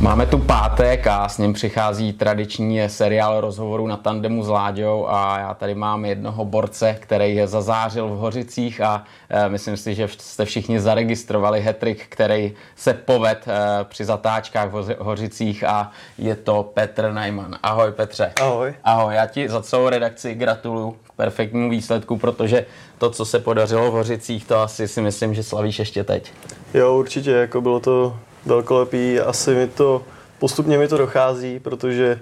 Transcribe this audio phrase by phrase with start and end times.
[0.00, 5.38] Máme tu pátek a s ním přichází tradiční seriál rozhovorů na tandemu s Láďou a
[5.38, 10.08] já tady mám jednoho borce, který je zazářil v Hořicích a e, myslím si, že
[10.08, 16.70] jste všichni zaregistrovali hetrik, který se poved e, při zatáčkách v Hořicích a je to
[16.74, 17.58] Petr Najman.
[17.62, 18.32] Ahoj Petře.
[18.40, 18.74] Ahoj.
[18.84, 22.66] Ahoj, já ti za celou redakci gratuluju k perfektnímu výsledku, protože
[22.98, 26.32] to, co se podařilo v Hořicích, to asi si myslím, že slavíš ještě teď.
[26.74, 28.16] Jo, určitě, jako bylo to
[28.46, 29.20] velkolepý.
[29.20, 30.02] Asi mi to,
[30.38, 32.20] postupně mi to dochází, protože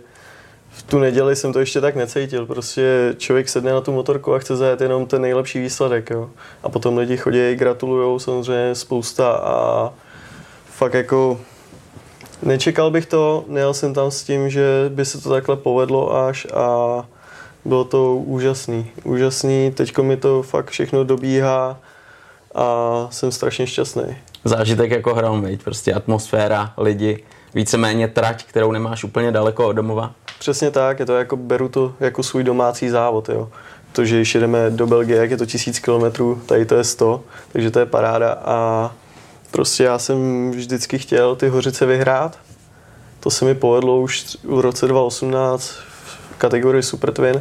[0.71, 2.47] v tu neděli jsem to ještě tak necítil.
[2.47, 6.11] Prostě člověk sedne na tu motorku a chce zajet jenom ten nejlepší výsledek.
[6.11, 6.31] Jo.
[6.63, 9.91] A potom lidi chodí, gratulujou samozřejmě spousta a
[10.67, 11.41] fakt jako
[12.43, 16.47] nečekal bych to, nejel jsem tam s tím, že by se to takhle povedlo až
[16.55, 17.05] a
[17.65, 18.91] bylo to úžasný.
[19.05, 21.79] Úžasný, teďko mi to fakt všechno dobíhá
[22.55, 24.17] a jsem strašně šťastný
[24.49, 30.13] zážitek jako hrom, prostě atmosféra, lidi, víceméně trať, kterou nemáš úplně daleko od domova.
[30.39, 33.49] Přesně tak, je to jako, beru to jako svůj domácí závod, jo.
[33.93, 37.23] To, že když jedeme do Belgie, jak je to tisíc kilometrů, tady to je 100,
[37.53, 38.91] takže to je paráda a
[39.51, 42.39] prostě já jsem vždycky chtěl ty hořice vyhrát.
[43.21, 45.71] To se mi povedlo už v roce 2018
[46.33, 47.41] v kategorii Super Twin,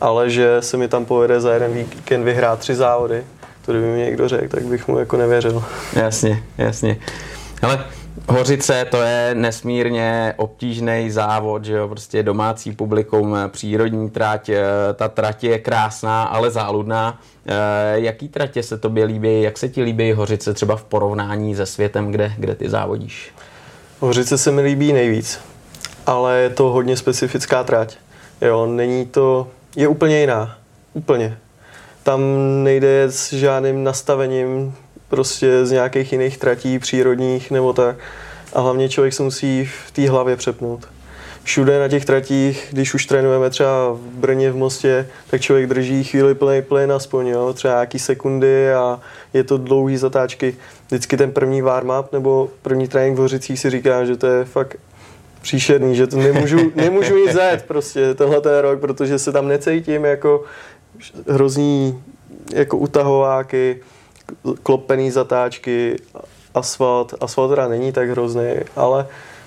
[0.00, 3.24] ale že se mi tam povede za jeden víkend vyhrát tři závody,
[3.66, 5.64] to kdyby mi někdo řekl, tak bych mu jako nevěřil.
[5.96, 6.96] Jasně, jasně.
[7.62, 7.84] Ale
[8.28, 15.08] Hořice to je nesmírně obtížný závod, že jo, prostě domácí publikum, přírodní trať, eh, ta
[15.08, 17.20] trať je krásná, ale záludná.
[17.46, 17.52] Eh,
[17.94, 22.10] jaký tratě se tobě líbí, jak se ti líbí Hořice třeba v porovnání se světem,
[22.10, 23.32] kde, kde ty závodíš?
[24.00, 25.40] Hořice se mi líbí nejvíc,
[26.06, 27.96] ale je to hodně specifická trať.
[28.40, 30.56] Jo, není to, je úplně jiná,
[30.92, 31.38] úplně
[32.02, 32.20] tam
[32.64, 34.74] nejde s žádným nastavením
[35.08, 37.96] prostě z nějakých jiných tratí přírodních nebo tak.
[38.52, 40.88] A hlavně člověk se musí v té hlavě přepnout.
[41.44, 46.04] Všude na těch tratích, když už trénujeme třeba v Brně, v Mostě, tak člověk drží
[46.04, 47.52] chvíli plný plyn aspoň, jo?
[47.52, 49.00] třeba nějaký sekundy a
[49.34, 50.56] je to dlouhý zatáčky.
[50.86, 54.76] Vždycky ten první warm-up nebo první trénink v Hořicích si říká, že to je fakt
[55.42, 60.04] příšerný, že to nemůžu, nemůžu nic zajet prostě tenhle ten rok, protože se tam necítím
[60.04, 60.44] jako
[61.28, 62.02] hrozní
[62.54, 63.80] jako utahováky,
[64.62, 65.96] klopený zatáčky,
[66.54, 67.14] asfalt.
[67.20, 69.06] Asfalt teda není tak hrozný, ale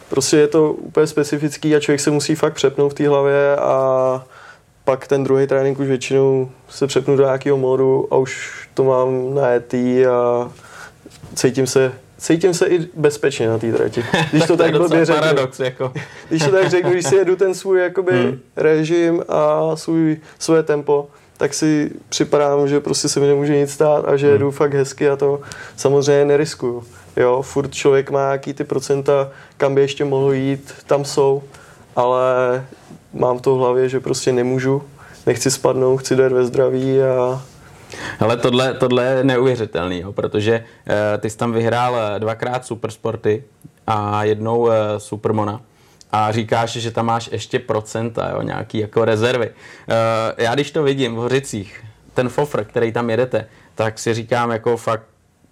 [0.09, 4.25] prostě je to úplně specifický a člověk se musí fakt přepnout v té hlavě a
[4.83, 9.35] pak ten druhý trénink už většinou se přepnu do nějakého modu a už to mám
[9.35, 10.51] najetý a
[11.35, 14.05] cítím se cítím se i bezpečně na té trati.
[14.31, 15.21] Když to tak, tak blbě řeknu.
[15.21, 15.93] Paradox, jako.
[16.29, 18.39] Když to tak řeknu, když si jedu ten svůj jakoby hmm.
[18.55, 24.05] režim a svůj, své tempo, tak si připadám, že prostě se mi nemůže nic stát
[24.05, 24.57] a že jedu hmm.
[24.57, 25.41] fakt hezky a to
[25.75, 26.83] samozřejmě neriskuju.
[27.17, 31.43] Jo, furt člověk má nějaký ty procenta, kam by ještě mohl jít, tam jsou,
[31.95, 32.65] ale
[33.13, 34.83] mám to v hlavě, že prostě nemůžu,
[35.25, 37.41] nechci spadnout, chci dojet ve zdraví a
[38.19, 43.43] ale tohle, tohle je neuvěřitelný, jo, protože uh, ty jsi tam vyhrál eh, dvakrát supersporty
[43.87, 45.61] a jednou uh, supermona
[46.15, 49.49] a říkáš, že tam máš ještě procenta, jo, nějaký jako rezervy.
[49.49, 49.53] Uh,
[50.37, 51.83] já když to vidím v Hořicích,
[52.13, 55.03] ten fofr, který tam jedete, tak si říkám jako fakt,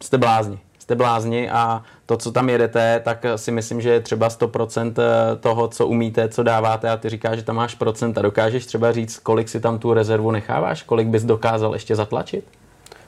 [0.02, 0.60] jste blázni.
[0.80, 5.36] Jste blázni a to, co tam jedete, tak si myslím, že je třeba 100% eh,
[5.36, 8.22] toho, co umíte, co dáváte a ty říkáš, že tam máš procenta.
[8.22, 10.84] Dokážeš třeba říct, kolik si tam tu rezervu necháváš?
[10.84, 12.46] Kolik bys dokázal ještě zatlačit?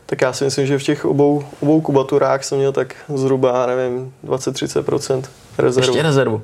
[0.06, 4.14] Tak já si myslím, že v těch obou, obou kubaturách jsem měl tak zhruba, nevím,
[4.26, 5.24] 20-30%
[5.58, 5.90] rezervu.
[5.90, 6.42] Ještě rezervu?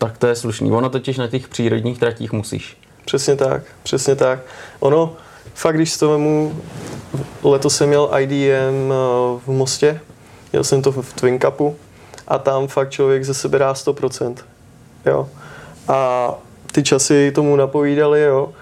[0.00, 0.72] Tak to je slušný.
[0.72, 2.76] Ono totiž na těch přírodních tratích musíš.
[3.04, 4.38] Přesně tak, přesně tak.
[4.78, 5.16] Ono,
[5.54, 6.62] fakt, když to vemu,
[7.42, 8.94] letos jsem měl IDM eh,
[9.46, 10.00] v Mostě,
[10.52, 11.76] měl jsem to v Twin Cupu
[12.28, 14.34] a tam fakt člověk ze sebe dá 100%.
[15.06, 15.28] Jo.
[15.88, 16.30] A
[16.72, 18.52] ty časy tomu napovídali, jo.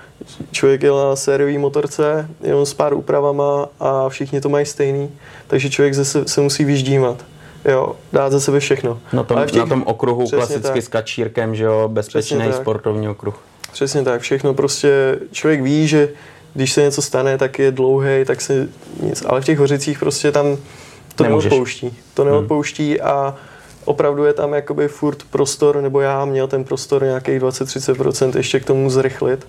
[0.51, 5.11] Člověk jel na sériový motorce, jenom s pár úpravama a všichni to mají stejný,
[5.47, 7.25] takže člověk se, se musí vyždímat
[7.71, 8.99] jo, dát ze sebe všechno.
[9.13, 10.83] Na tom, těch, na tom okruhu klasicky tak.
[10.83, 13.41] s kačírkem, že jo, bezpečný sportovní okruh.
[13.73, 16.09] Přesně tak, všechno prostě člověk ví, že
[16.55, 18.69] když se něco stane, tak je dlouhý, tak se
[19.03, 20.57] nic, ale v těch hořicích prostě tam
[21.15, 21.51] to Nemůžeš.
[21.51, 21.97] neodpouští.
[22.15, 22.33] To hmm.
[22.33, 23.09] neodpouští hmm.
[23.09, 23.37] a
[23.85, 28.65] opravdu je tam jakoby furt prostor, nebo já měl ten prostor nějakých 20-30% ještě k
[28.65, 29.47] tomu zrychlit,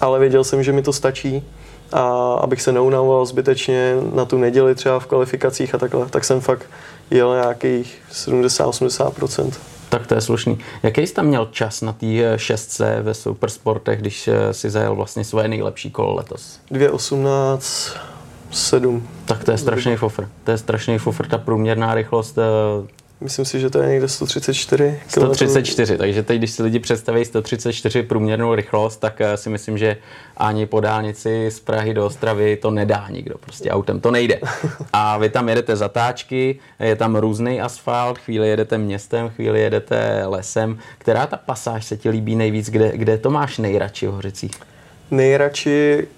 [0.00, 1.44] ale věděl jsem, že mi to stačí
[1.92, 6.40] a abych se neunavoval zbytečně na tu neděli třeba v kvalifikacích a takhle, tak jsem
[6.40, 6.66] fakt
[7.12, 9.52] jel nějakých 70-80%.
[9.88, 10.58] Tak to je slušný.
[10.82, 12.06] Jaký jsi tam měl čas na té
[12.36, 16.60] šestce ve Supersportech, když eh, si zajel vlastně svoje nejlepší kolo letos?
[16.70, 17.96] 2.18,
[18.50, 19.08] 7.
[19.24, 20.28] Tak to je strašný fofr.
[20.44, 21.26] To je strašný fofr.
[21.26, 22.38] Ta průměrná rychlost
[23.22, 25.20] myslím si, že to je někde 134 km.
[25.20, 29.96] 134, takže teď, když si lidi představí 134 průměrnou rychlost, tak eh, si myslím, že
[30.36, 34.40] ani po dálnici z Prahy do Ostravy to nedá nikdo, prostě autem to nejde.
[34.92, 40.78] A vy tam jedete zatáčky, je tam různý asfalt, chvíli jedete městem, chvíli jedete lesem.
[40.98, 44.52] Která ta pasáž se ti líbí nejvíc, kde, kde to máš nejradši v Hořicích?
[45.10, 46.08] Nejradši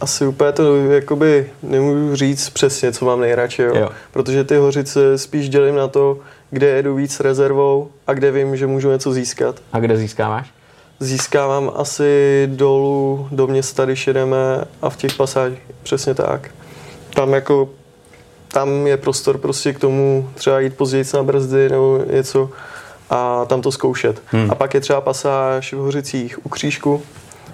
[0.00, 3.76] asi úplně to jakoby nemůžu říct přesně, co mám nejradši, jo?
[3.76, 3.88] Jo.
[4.10, 6.18] protože ty hořice spíš dělím na to,
[6.50, 9.56] kde jedu víc rezervou a kde vím, že můžu něco získat.
[9.72, 10.50] A kde získáváš?
[11.00, 16.50] Získávám asi dolů do města, když jedeme a v těch pasážích, přesně tak.
[17.14, 17.68] Tam jako,
[18.48, 22.50] tam je prostor prostě k tomu třeba jít později na brzdy nebo něco
[23.10, 24.22] a tam to zkoušet.
[24.26, 24.50] Hmm.
[24.50, 27.02] A pak je třeba pasáž v Hořicích u Křížku,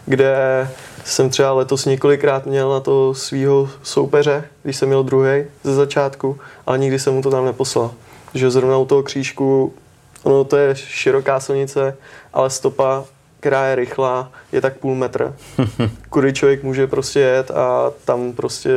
[0.07, 0.69] kde
[1.05, 6.39] jsem třeba letos několikrát měl na to svého soupeře, když jsem měl druhý ze začátku,
[6.67, 7.95] ale nikdy jsem mu to tam neposlal.
[8.35, 9.75] Že zrovna u toho křížku,
[10.23, 11.97] ono to je široká silnice,
[12.33, 13.05] ale stopa,
[13.41, 15.35] která je rychlá, je tak půl metr.
[16.11, 18.71] Kudy člověk může prostě jet a tam prostě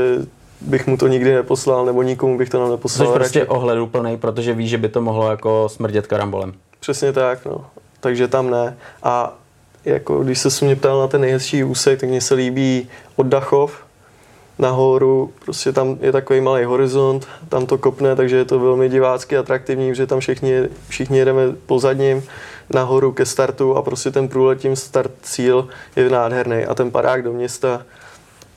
[0.61, 3.07] bych mu to nikdy neposlal, nebo nikomu bych to tam neposlal.
[3.07, 6.53] Jsi prostě ohleduplný, protože víš, že by to mohlo jako smrdět karambolem.
[6.79, 7.65] Přesně tak, no.
[7.99, 8.77] Takže tam ne.
[9.03, 9.33] A
[9.87, 13.83] jako když se mě ptal na ten nejhezčí úsek, tak mně se líbí od Dachov
[14.59, 19.37] nahoru, prostě tam je takový malý horizont, tam to kopne, takže je to velmi divácky
[19.37, 20.53] atraktivní, že tam všichni,
[20.89, 22.23] všichni jedeme po zadním
[22.69, 27.23] nahoru ke startu a prostě ten průlet tím start cíl je nádherný a ten padák
[27.23, 27.81] do města,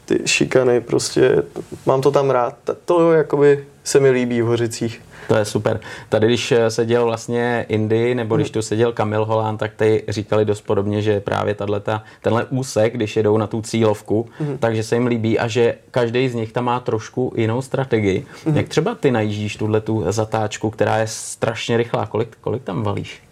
[0.05, 1.43] ty šikany, prostě
[1.87, 2.55] mám to tam rád.
[2.85, 5.03] To jakoby se mi líbí v Hořicích.
[5.31, 5.81] To je super.
[6.09, 10.45] Tady, když eh, seděl vlastně Indy, nebo když tu seděl Kamil Holán, tak tady říkali
[10.45, 14.59] dost podobně, že právě tato, tenhle úsek, když jedou na tu cílovku, mm-hmm.
[14.59, 18.27] takže se jim líbí a že každý z nich tam má trošku jinou strategii.
[18.45, 18.57] Mm-hmm.
[18.57, 22.07] Jak třeba ty najíždíš tuhle tu zatáčku, která je strašně rychlá?
[22.07, 23.23] Kolik, kolik tam valíš?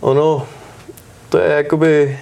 [0.00, 0.46] Ono,
[1.28, 2.18] to je jakoby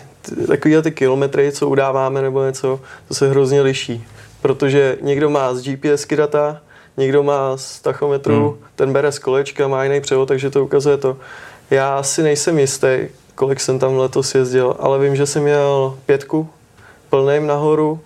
[0.46, 4.04] takový ty kilometry, co udáváme nebo něco, to se hrozně liší.
[4.42, 6.60] Protože někdo má z GPSky data,
[6.96, 8.68] někdo má z tachometru, hmm.
[8.76, 11.16] ten bere z kolečka, má jiný převod, takže to ukazuje to.
[11.70, 16.48] Já si nejsem jistý, kolik jsem tam letos jezdil, ale vím, že jsem měl pětku
[17.10, 18.00] plným nahoru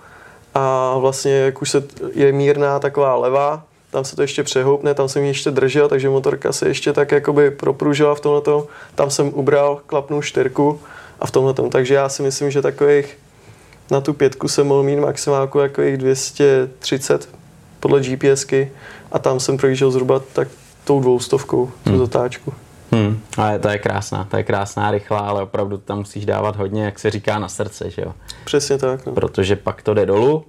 [0.54, 5.08] a vlastně jak už se je mírná taková levá, tam se to ještě přehoupne, tam
[5.08, 8.62] jsem ji ještě držel, takže motorka se ještě tak jakoby propružila v tomhle.
[8.94, 10.80] Tam jsem ubral, klapnul čtyřku
[11.20, 11.54] a v tomhle.
[11.70, 13.18] Takže já si myslím, že takových
[13.90, 17.28] na tu pětku jsem mohl mít maximálku takových 230
[17.86, 18.70] podle GPSky
[19.12, 20.48] a tam jsem projížděl zhruba tak
[20.84, 21.98] tou dvoustovkou, tu hmm.
[21.98, 22.52] zatáčku.
[22.92, 26.84] Hmm, ale to je krásná, to je krásná, rychlá, ale opravdu tam musíš dávat hodně,
[26.84, 28.14] jak se říká, na srdce, že jo?
[28.44, 29.06] Přesně tak.
[29.06, 29.12] No.
[29.12, 30.44] Protože pak to jde dolů,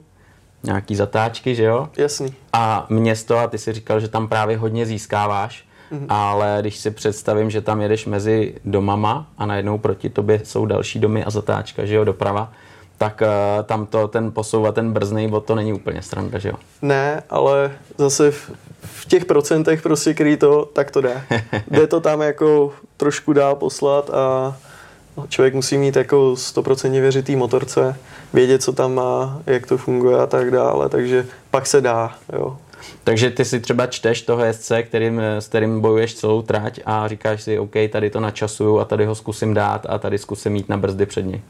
[0.63, 1.89] nějaký zatáčky, že jo?
[1.98, 2.34] Jasný.
[2.54, 6.06] A město, a ty si říkal, že tam právě hodně získáváš, mm-hmm.
[6.10, 11.00] ale když si představím, že tam jedeš mezi domama a najednou proti tobě jsou další
[11.00, 12.51] domy a zatáčka, že jo, doprava,
[12.97, 16.55] tak uh, tam to, ten posouvat ten brzný bod, to není úplně stranda, že jo?
[16.81, 18.51] Ne, ale zase v,
[18.81, 21.21] v těch procentech prostě, který to, tak to jde.
[21.71, 24.57] jde to tam jako trošku dál poslat a
[25.29, 27.95] člověk musí mít jako 100% věřitý motorce,
[28.33, 32.57] vědět, co tam má, jak to funguje a tak dále, takže pak se dá, jo.
[33.03, 37.43] Takže ty si třeba čteš toho jezdce, kterým, s kterým bojuješ celou trať a říkáš
[37.43, 40.77] si, OK, tady to načasuju a tady ho zkusím dát a tady zkusím mít na
[40.77, 41.41] brzdy před něj.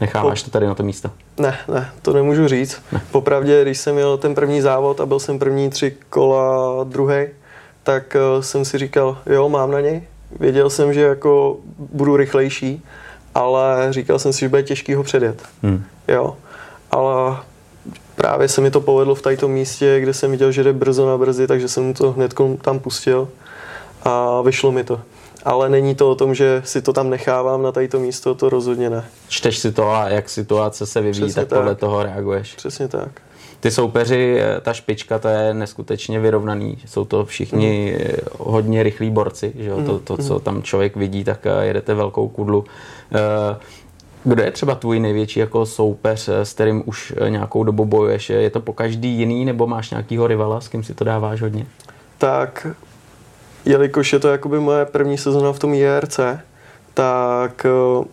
[0.00, 1.10] Necháváš to tady na to místo?
[1.38, 2.82] Ne, ne, to nemůžu říct.
[2.92, 3.00] Ne.
[3.10, 7.26] Popravdě, když jsem měl ten první závod a byl jsem první tři kola druhý,
[7.82, 10.02] tak uh, jsem si říkal, jo, mám na něj.
[10.40, 12.82] Věděl jsem, že jako budu rychlejší,
[13.34, 15.42] ale říkal jsem si, že bude těžký ho předjet.
[15.62, 15.84] Hmm.
[16.08, 16.36] Jo,
[16.90, 17.36] ale
[18.14, 21.18] právě se mi to povedlo v tomto místě, kde jsem viděl, že jde brzo na
[21.18, 23.28] brzy, takže jsem to hned tam pustil
[24.02, 25.00] a vyšlo mi to
[25.44, 28.90] ale není to o tom, že si to tam nechávám na tato místo, to rozhodně
[28.90, 29.04] ne.
[29.28, 32.54] Čteš si to a jak situace se vyvíjí, Přesně tak, tak podle toho reaguješ.
[32.54, 33.08] Přesně tak.
[33.60, 36.78] Ty soupeři, eh, ta špička, to je neskutečně vyrovnaný.
[36.86, 38.16] Jsou to všichni mm.
[38.38, 39.52] hodně rychlí borci.
[39.58, 39.78] Že jo?
[39.78, 39.86] Mm.
[39.86, 40.42] To, to, co mhm.
[40.42, 42.64] tam člověk vidí, tak eh, jedete velkou kudlu.
[44.24, 48.30] Kdo je třeba tvůj největší jako soupeř, s kterým už nějakou dobu bojuješ?
[48.30, 51.66] Je to po každý jiný, nebo máš nějakýho rivala, s kým si to dáváš hodně?
[52.18, 52.66] Tak
[53.68, 56.20] jelikož je to jakoby moje první sezona v tom IRC,
[56.94, 58.04] tak eh,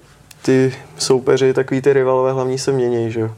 [0.41, 3.31] ty soupeři, takový ty rivalové hlavní se mění, že jo.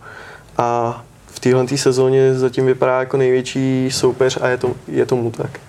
[0.57, 5.59] A v téhle sezóně zatím vypadá jako největší soupeř a je, to, je tomu tak.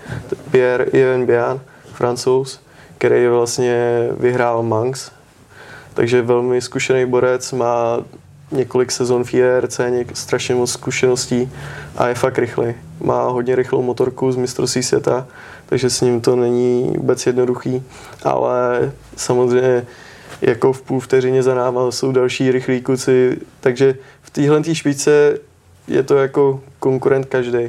[0.51, 1.61] Pierre Yves Bian,
[1.93, 2.61] francouz,
[2.99, 5.11] který vlastně vyhrál Manx,
[5.95, 7.99] takže velmi zkušený borec, má
[8.51, 11.53] několik sezon v IRC, něk, strašně moc zkušeností
[11.97, 12.75] a je fakt rychlý.
[13.01, 15.27] Má hodně rychlou motorku z mistrovství světa,
[15.67, 17.83] takže s ním to není vůbec jednoduchý,
[18.23, 19.87] ale samozřejmě
[20.41, 25.39] jako v půl vteřině za náma jsou další rychlí kluci, takže v téhle špičce
[25.89, 27.69] je to jako konkurent každý.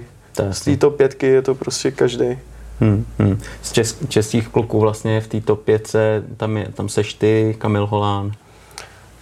[0.52, 2.38] Z této pětky je to prostě každý.
[2.80, 3.40] Hmm, hmm.
[3.62, 5.96] Z čes, českých kluků vlastně v té top 5
[6.38, 8.32] tam, je, tam seš ty, Kamil Holán.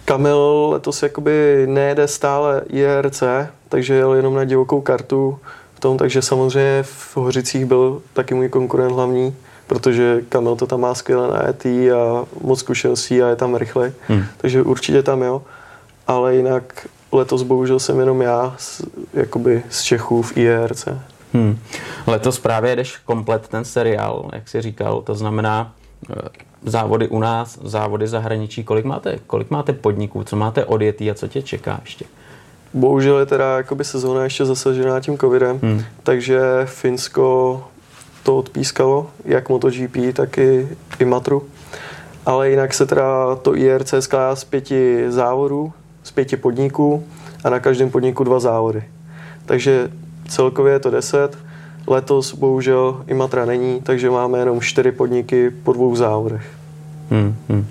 [0.08, 3.22] Kamil letos jakoby nejede stále IRC,
[3.68, 5.38] takže jel jenom na divokou kartu
[5.74, 9.36] v tom, takže samozřejmě v Hořicích byl taky můj konkurent hlavní,
[9.66, 13.92] protože Kamil to tam má skvěle na ET a moc zkušeností a je tam rychle,
[14.08, 14.24] hmm.
[14.36, 15.42] takže určitě tam jo.
[16.06, 18.82] Ale jinak letos bohužel jsem jenom já z,
[19.14, 20.88] jakoby z Čechů v IRC.
[21.32, 21.58] Hmm.
[22.06, 25.72] Letos právě jedeš komplet ten seriál, jak jsi říkal, to znamená
[26.10, 28.64] eh, závody u nás, závody zahraničí.
[28.64, 32.04] Kolik máte, kolik máte podniků, co máte odjetý a co tě čeká ještě?
[32.74, 35.84] Bohužel je teda jakoby sezóna ještě zasažená tím covidem, hmm.
[36.02, 37.64] takže Finsko
[38.22, 41.42] to odpískalo, jak MotoGP, tak i, i Matru.
[42.26, 45.72] Ale jinak se teda to IRC skládá z pěti závodů,
[46.02, 47.04] z pěti podniků
[47.44, 48.84] a na každém podniku dva závody.
[49.46, 49.88] Takže
[50.28, 51.38] celkově je to 10.
[51.88, 56.50] Letos bohužel Imatra není, takže máme jenom čtyři podniky po dvou závodech.
[57.10, 57.66] Hmm, hmm.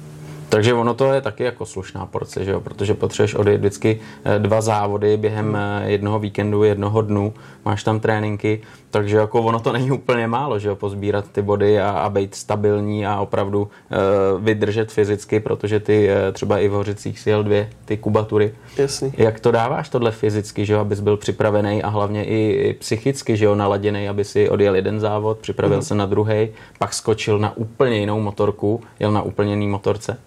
[0.50, 2.62] Takže ono to je taky jako slušná porce, že jo?
[2.62, 7.34] protože potřebuješ odjet vždycky eh, dva závody během eh, jednoho víkendu, jednoho dnu,
[7.66, 10.76] máš tam tréninky, takže jako ono to není úplně málo, že jo?
[10.76, 16.34] pozbírat ty body a, a být stabilní a opravdu uh, vydržet fyzicky, protože ty uh,
[16.34, 18.54] třeba i v Hořicích si jel dvě ty kubatury.
[18.78, 19.14] Jasný.
[19.18, 20.80] Jak to dáváš tohle fyzicky, že jo?
[20.80, 23.56] abys byl připravený a hlavně i, i psychicky, že jo?
[23.56, 25.84] naladěný, aby si odjel jeden závod, připravil mm.
[25.84, 30.18] se na druhý, pak skočil na úplně jinou motorku, jel na úplně jiný motorce?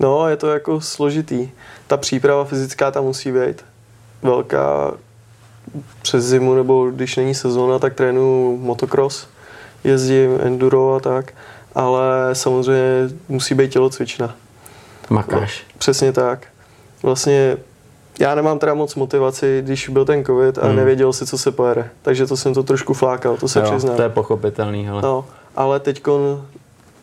[0.00, 1.48] No, je to jako složitý.
[1.86, 3.64] Ta příprava fyzická tam musí být
[4.22, 4.94] velká.
[6.02, 9.26] Přes zimu nebo když není sezóna, tak trénuju motocross,
[9.84, 11.34] jezdím enduro a tak,
[11.74, 14.34] ale samozřejmě musí být tělocvična.
[15.10, 15.64] Makáš.
[15.68, 16.46] No, přesně tak.
[17.02, 17.56] Vlastně
[18.18, 20.76] já nemám teda moc motivaci, když byl ten covid a hmm.
[20.76, 21.90] nevěděl si, co se pojede.
[22.02, 23.96] Takže to jsem to trošku flákal, to se jo, přiznám.
[23.96, 25.02] To je pochopitelný, hele.
[25.02, 25.24] No,
[25.56, 26.02] ale teď,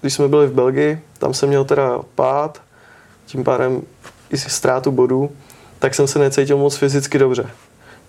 [0.01, 2.61] když jsme byli v Belgii, tam jsem měl teda pád,
[3.25, 3.81] tím pádem
[4.29, 5.31] i ztrátu bodů,
[5.79, 7.49] tak jsem se necítil moc fyzicky dobře.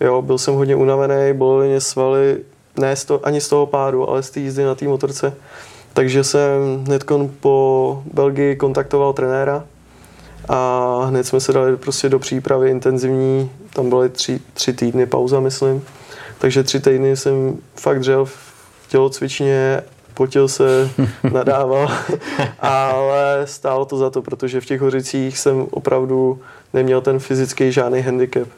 [0.03, 2.39] Jo, byl jsem hodně unavený, bolely mě svaly,
[2.77, 5.35] ne z to, ani z toho pádu, ale z té jízdy na té motorce.
[5.93, 7.05] Takže jsem hned
[7.41, 9.65] po Belgii kontaktoval trenéra
[10.49, 15.41] a hned jsme se dali prostě do přípravy intenzivní, tam byly tři, tři týdny pauza,
[15.41, 15.85] myslím.
[16.39, 19.83] Takže tři týdny jsem fakt dřel v tělocvičně
[20.15, 20.91] potil se,
[21.33, 21.91] nadával,
[22.61, 26.41] ale stálo to za to, protože v těch hořicích jsem opravdu
[26.75, 28.49] neměl ten fyzický žádný handicap.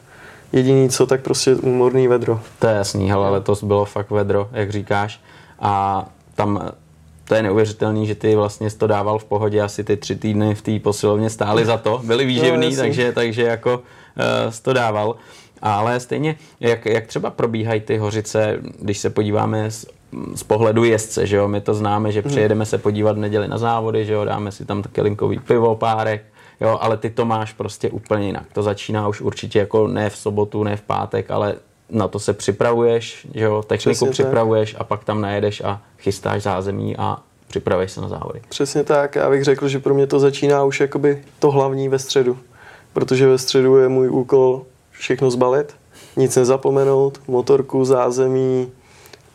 [0.53, 2.39] Jediný co, tak prostě úmorný vedro.
[2.59, 5.21] To je jasný, ale letos bylo fakt vedro, jak říkáš.
[5.59, 6.71] A tam
[7.27, 10.61] to je neuvěřitelný, že ty vlastně to dával v pohodě, asi ty tři týdny v
[10.61, 15.15] té posilovně stály za to, byly výživný, no, takže, takže jako uh, to dával.
[15.61, 19.85] Ale stejně, jak, jak třeba probíhají ty hořice, když se podíváme z
[20.35, 22.29] z pohledu jezdce, že jo, my to známe, že hmm.
[22.29, 25.75] přijedeme se podívat v neděli na závody, že jo, dáme si tam taky linkový pivo,
[25.75, 26.25] párek,
[26.61, 28.45] jo, ale ty to máš prostě úplně jinak.
[28.53, 31.55] To začíná už určitě jako ne v sobotu, ne v pátek, ale
[31.89, 34.81] na to se připravuješ, že jo, techniku Přesně připravuješ tak.
[34.81, 38.41] a pak tam najedeš a chystáš zázemí a připravuješ se na závody.
[38.49, 41.99] Přesně tak, já bych řekl, že pro mě to začíná už jakoby to hlavní ve
[41.99, 42.37] středu,
[42.93, 45.75] protože ve středu je můj úkol všechno zbalit,
[46.17, 48.71] nic nezapomenout, motorku, zázemí,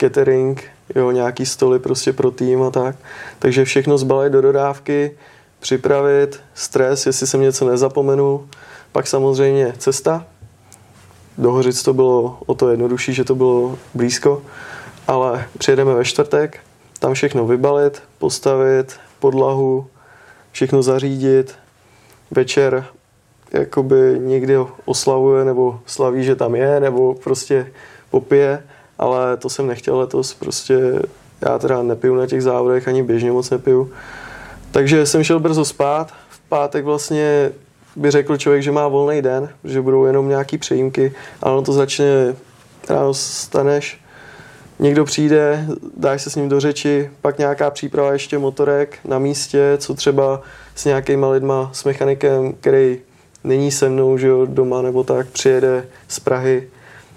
[0.01, 2.97] catering, jo, nějaký stoly prostě pro tým a tak.
[3.39, 5.17] Takže všechno zbalit do dodávky,
[5.61, 8.49] připravit, stres, jestli jsem něco nezapomenu.
[8.93, 10.27] Pak samozřejmě cesta.
[11.39, 14.43] Do Hořic to bylo o to jednodušší, že to bylo blízko,
[15.07, 16.61] ale přijedeme ve čtvrtek,
[16.99, 19.87] tam všechno vybalit, postavit, podlahu,
[20.53, 21.55] všechno zařídit.
[22.31, 22.87] Večer
[23.53, 27.73] jakoby někdy oslavuje nebo slaví, že tam je, nebo prostě
[28.11, 28.63] popije
[29.01, 31.03] ale to jsem nechtěl letos, prostě
[31.41, 33.93] já teda nepiju na těch závodech, ani běžně moc nepiju.
[34.73, 37.53] Takže jsem šel brzo spát, v pátek vlastně
[37.97, 41.13] by řekl člověk, že má volný den, že budou jenom nějaký přejímky,
[41.43, 42.35] ale ono to začne,
[42.89, 44.01] ráno staneš,
[44.79, 49.73] někdo přijde, dáš se s ním do řeči, pak nějaká příprava ještě motorek na místě,
[49.79, 50.43] co třeba
[50.75, 52.99] s nějakýma lidma, s mechanikem, který
[53.45, 56.69] není se mnou, že jo, doma nebo tak, přijede z Prahy,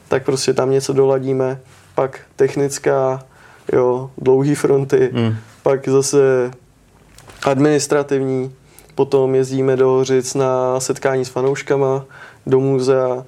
[0.07, 1.60] tak prostě tam něco doladíme
[1.95, 3.25] pak technická,
[3.74, 5.36] jo, dlouhý fronty, hmm.
[5.63, 6.51] pak zase
[7.45, 8.55] administrativní,
[8.95, 12.05] potom jezdíme do Hořic na setkání s fanouškama,
[12.45, 13.25] do muzea.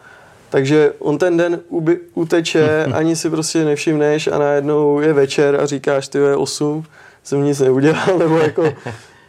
[0.49, 5.65] Takže on ten den uby, uteče, ani si prostě nevšimneš a najednou je večer a
[5.65, 6.83] říkáš, ty je 8,
[7.23, 8.73] jsem nic neudělal, nebo jako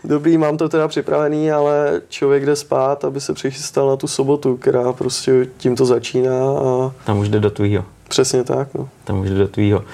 [0.07, 4.57] dobrý, mám to teda připravený, ale člověk jde spát, aby se přichystal na tu sobotu,
[4.57, 6.49] která prostě tímto začíná.
[6.49, 6.93] A...
[7.05, 7.85] Tam už jde do tvýho.
[8.09, 8.75] Přesně tak.
[8.75, 8.89] No.
[9.05, 9.85] Tam už jde do tvýho.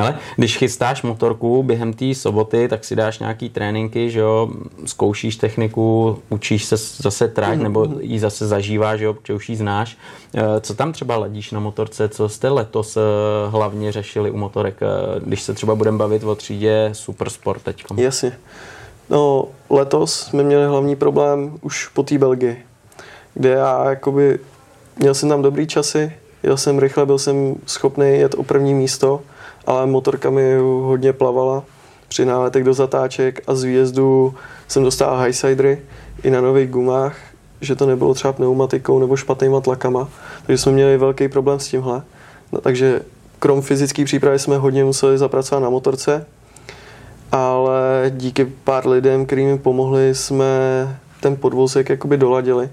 [0.00, 4.50] Ale když chystáš motorku během té soboty, tak si dáš nějaký tréninky, že jo,
[4.86, 7.62] zkoušíš techniku, učíš se zase trať, mm.
[7.62, 9.96] nebo ji zase zažíváš, že jo, protože už ji znáš.
[10.34, 13.00] Eh, co tam třeba ladíš na motorce, co jste letos eh,
[13.48, 17.98] hlavně řešili u motorek, eh, když se třeba budeme bavit o třídě Supersport teďkom?
[17.98, 18.32] Jasně.
[19.12, 22.62] No, letos jsme měli hlavní problém už po té Belgii,
[23.34, 24.38] kde já jakoby,
[24.98, 29.20] měl jsem tam dobrý časy, jel jsem rychle, byl jsem schopný jet o první místo,
[29.66, 31.64] ale motorka mi hodně plavala.
[32.08, 34.34] Při náletech do zatáček a z výjezdu
[34.68, 35.82] jsem dostal highsidery
[36.22, 37.16] i na nových gumách,
[37.60, 40.08] že to nebylo třeba pneumatikou nebo špatnýma tlakama,
[40.46, 42.02] takže jsme měli velký problém s tímhle.
[42.52, 43.02] No, takže
[43.38, 46.26] krom fyzické přípravy jsme hodně museli zapracovat na motorce,
[47.32, 50.46] ale díky pár lidem, kteří mi pomohli, jsme
[51.20, 52.70] ten podvozek jakoby doladili.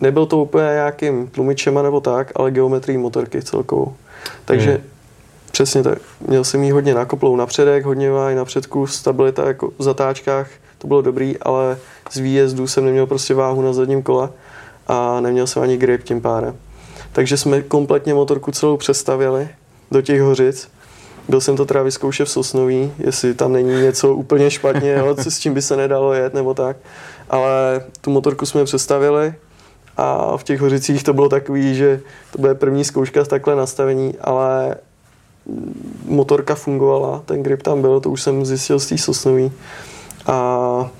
[0.00, 3.94] Nebyl to úplně nějakým tlumičema nebo tak, ale geometrii motorky celkovou.
[4.44, 4.82] Takže hmm.
[5.52, 5.98] přesně tak.
[6.28, 10.48] Měl jsem jí hodně nakoplou na předek, hodně i na předku, stabilita jako v zatáčkách,
[10.78, 11.78] to bylo dobrý, ale
[12.12, 14.28] z výjezdu jsem neměl prostě váhu na zadním kole
[14.86, 16.56] a neměl jsem ani grip tím pádem.
[17.12, 19.48] Takže jsme kompletně motorku celou přestavěli
[19.90, 20.68] do těch hořic
[21.28, 25.38] byl jsem to teda vyzkoušet v Sosnoví, jestli tam není něco úplně špatně, jo, s
[25.38, 26.76] čím by se nedalo jet nebo tak.
[27.30, 29.34] Ale tu motorku jsme přestavili
[29.96, 32.00] a v těch hořicích to bylo takový, že
[32.32, 34.76] to bude první zkouška z takhle nastavení, ale
[36.04, 39.52] motorka fungovala, ten grip tam byl, to už jsem zjistil z té Sosnoví.
[40.26, 40.90] A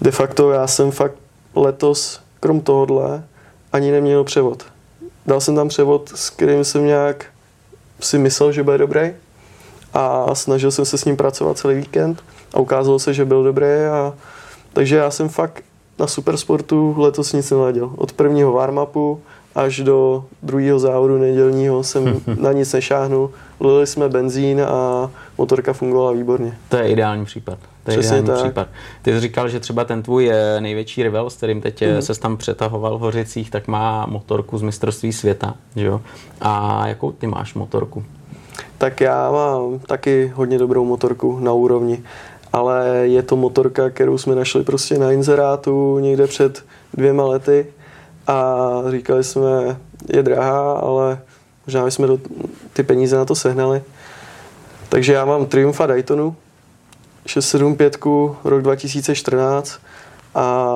[0.00, 1.14] de facto já jsem fakt
[1.54, 3.24] letos, krom tohohle,
[3.72, 4.62] ani neměl převod.
[5.26, 7.26] Dal jsem tam převod, s kterým jsem nějak
[8.00, 9.14] si myslel, že bude dobrý
[9.94, 12.22] a snažil jsem se s ním pracovat celý víkend
[12.54, 14.14] a ukázalo se, že byl dobrý a
[14.72, 15.64] takže já jsem fakt
[15.98, 17.92] na Supersportu letos nic neladil.
[17.96, 19.18] Od prvního warm-upu
[19.54, 23.30] až do druhého závodu nedělního jsem na nic nešáhnul.
[23.60, 26.58] Lili jsme benzín a motorka fungovala výborně.
[26.68, 27.58] To je ideální případ.
[27.84, 28.50] To je Přesně ideální tak.
[28.50, 28.68] případ.
[29.02, 32.02] Ty jsi říkal, že třeba ten tvůj eh, největší rival, s kterým teď mm.
[32.02, 35.54] se tam přetahoval v Hořicích, tak má motorku z mistrovství světa.
[35.76, 36.00] Že jo?
[36.40, 38.04] A jakou ty máš motorku?
[38.78, 42.04] Tak já mám taky hodně dobrou motorku na úrovni,
[42.52, 47.66] ale je to motorka, kterou jsme našli prostě na inzerátu někde před dvěma lety
[48.26, 48.58] a
[48.90, 49.76] říkali jsme,
[50.08, 51.18] je drahá, ale
[51.66, 52.18] možná jsme do,
[52.72, 53.82] ty peníze na to sehnali.
[54.88, 56.36] Takže já mám Triumfa Daytonu
[57.26, 57.98] 675
[58.44, 59.78] rok 2014
[60.34, 60.74] a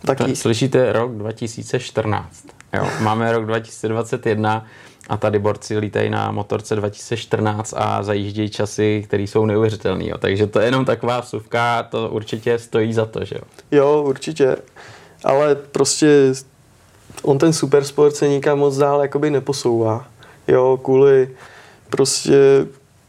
[0.00, 0.36] taky...
[0.36, 2.44] Slyšíte rok 2014.
[2.72, 4.66] Jo, máme rok 2021
[5.08, 10.04] a tady borci lítají na motorce 2014 a zajíždějí časy, které jsou neuvěřitelné.
[10.18, 13.42] Takže to je jenom taková vsuvka, to určitě stojí za to, že jo?
[13.70, 14.56] Jo, určitě.
[15.24, 16.32] Ale prostě
[17.22, 20.06] on ten supersport se nikam moc dál jakoby neposouvá.
[20.48, 21.30] Jo, kvůli
[21.90, 22.66] prostě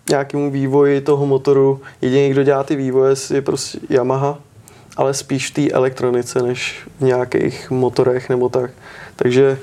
[0.10, 1.82] nějakému vývoji toho motoru.
[2.02, 4.40] Jediný, kdo dělá ty vývoje, je prostě Yamaha,
[4.98, 8.72] ale spíš v té elektronice, než v nějakých motorech nebo tak.
[9.16, 9.60] Takže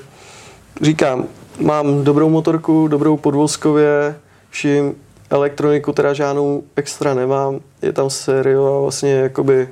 [0.81, 1.25] říkám,
[1.59, 4.15] mám dobrou motorku, dobrou podvozkově,
[4.49, 4.95] vším
[5.29, 7.59] elektroniku teda žádnou extra nemám.
[7.81, 9.69] Je tam sériová vlastně jakoby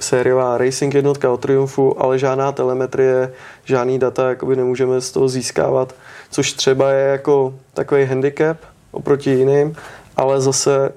[0.00, 3.32] sériová racing jednotka od Triumphu, ale žádná telemetrie,
[3.64, 5.94] žádný data jakoby nemůžeme z toho získávat,
[6.30, 8.56] což třeba je jako takový handicap
[8.90, 9.76] oproti jiným,
[10.16, 10.92] ale zase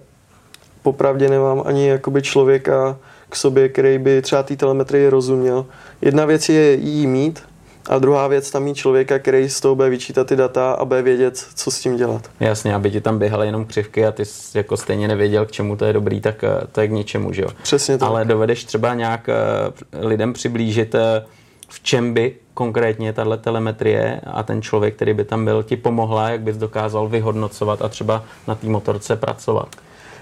[0.81, 2.97] popravdě nemám ani jakoby člověka
[3.29, 5.65] k sobě, který by třeba té telemetrii rozuměl.
[6.01, 7.43] Jedna věc je jí mít,
[7.89, 11.01] a druhá věc, tam mít člověka, který z toho bude vyčítat ty data a bude
[11.01, 12.29] vědět, co s tím dělat.
[12.39, 15.75] Jasně, aby ti tam běhaly jenom křivky a ty jsi jako stejně nevěděl, k čemu
[15.75, 17.47] to je dobrý, tak eh, to je k něčemu, že jo?
[17.63, 18.09] Přesně tak.
[18.09, 21.25] Ale dovedeš třeba nějak eh, lidem přiblížit, eh,
[21.69, 26.29] v čem by konkrétně tahle telemetrie a ten člověk, který by tam byl, ti pomohla,
[26.29, 29.75] jak bys dokázal vyhodnocovat a třeba na té motorce pracovat?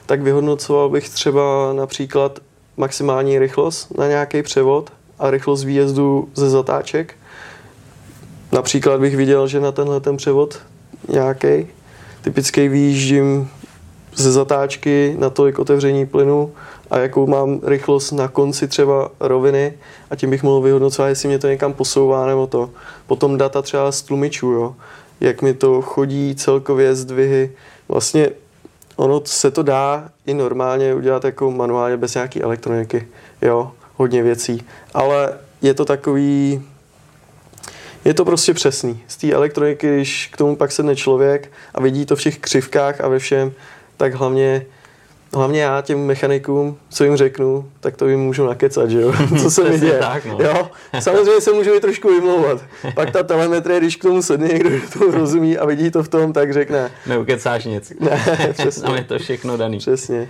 [0.06, 2.40] Tak vyhodnocoval bych třeba například
[2.78, 7.16] maximální rychlost na nějaký převod a rychlost výjezdu ze zatáček
[8.58, 10.60] Například bych viděl, že na tenhle ten převod
[11.10, 11.68] nějaký
[12.22, 13.50] typický výjíždím
[14.16, 16.52] ze zatáčky na tolik otevření plynu
[16.92, 19.74] a jakou mám rychlost na konci třeba roviny
[20.10, 22.70] a tím bych mohl vyhodnocovat, jestli mě to někam posouvá nebo to.
[23.08, 24.76] Potom data třeba z tlumičů, jo.
[25.20, 27.52] jak mi to chodí celkově zdvihy.
[27.90, 28.30] Vlastně
[28.96, 33.08] ono se to dá i normálně udělat jako manuálně bez nějaký elektroniky,
[33.42, 34.66] jo, hodně věcí.
[34.94, 36.62] Ale je to takový
[38.08, 39.04] Je to prostě přesný.
[39.08, 43.02] Z té elektroniky, když k tomu pak sedne člověk a vidí to v těch křivkách
[43.02, 43.52] a ve všem,
[43.98, 44.66] tak hlavně
[45.34, 49.14] Hlavně já těm mechanikům, co jim řeknu, tak to jim můžu nakecat, že jo?
[49.42, 50.00] Co se mi děje.
[50.00, 50.38] Tak, no.
[50.42, 50.70] jo?
[51.00, 52.62] Samozřejmě se můžu i trošku vymlouvat.
[52.96, 56.08] Pak ta telemetrie, když k tomu sedne někdo, kdo tomu rozumí a vidí to v
[56.08, 56.92] tom, tak řekne.
[57.08, 57.94] Neukecáš nic.
[58.00, 58.84] Ne, přesně.
[58.84, 59.78] Tam je to všechno daný.
[59.78, 60.30] Přesně.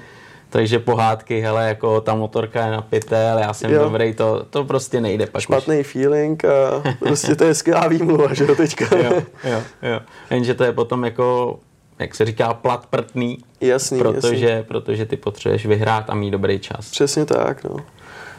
[0.50, 3.84] Takže pohádky, hele, jako ta motorka je napité, ale já jsem Jo.
[3.84, 5.44] dobrý, to, to prostě nejde pak už.
[5.44, 8.98] Špatný feeling a prostě to je skvělá výmluva, že jo, teďka.
[8.98, 9.12] Jo,
[9.44, 10.00] jo, jo.
[10.30, 11.60] Jenže to je potom jako,
[12.00, 14.64] jak se říká, plat prtný, Jasný, protože, jasný.
[14.68, 16.90] protože ty potřebuješ vyhrát a mít dobrý čas.
[16.92, 17.76] Přesně tak, no.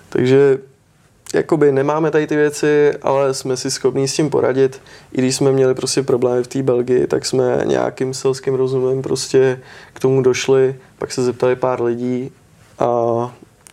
[0.08, 0.58] Takže
[1.34, 4.80] jakoby nemáme tady ty věci, ale jsme si schopní s tím poradit.
[5.12, 9.60] I když jsme měli prostě problémy v té Belgii, tak jsme nějakým selským rozumem prostě
[9.92, 12.30] k tomu došli, pak se zeptali pár lidí
[12.78, 12.88] a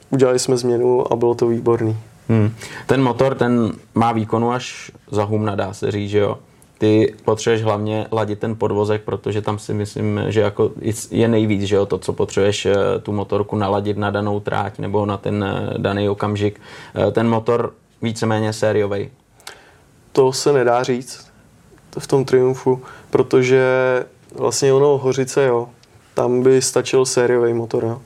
[0.09, 1.97] udělali jsme změnu a bylo to výborný.
[2.29, 2.55] Hmm.
[2.85, 6.37] Ten motor, ten má výkonu až za humna, dá se říct, že jo.
[6.77, 10.71] Ty potřebuješ hlavně ladit ten podvozek, protože tam si myslím, že jako
[11.11, 15.05] je nejvíc, že jo, to, co potřebuješ eh, tu motorku naladit na danou tráť nebo
[15.05, 16.61] na ten eh, daný okamžik.
[16.95, 19.09] Eh, Ten motor víceméně sériový.
[20.11, 21.27] To se nedá říct
[21.99, 23.63] v tom Triumfu, protože
[24.35, 25.69] vlastně ono Hořice, jo,
[26.13, 28.01] tam by stačil sériový motor, jo.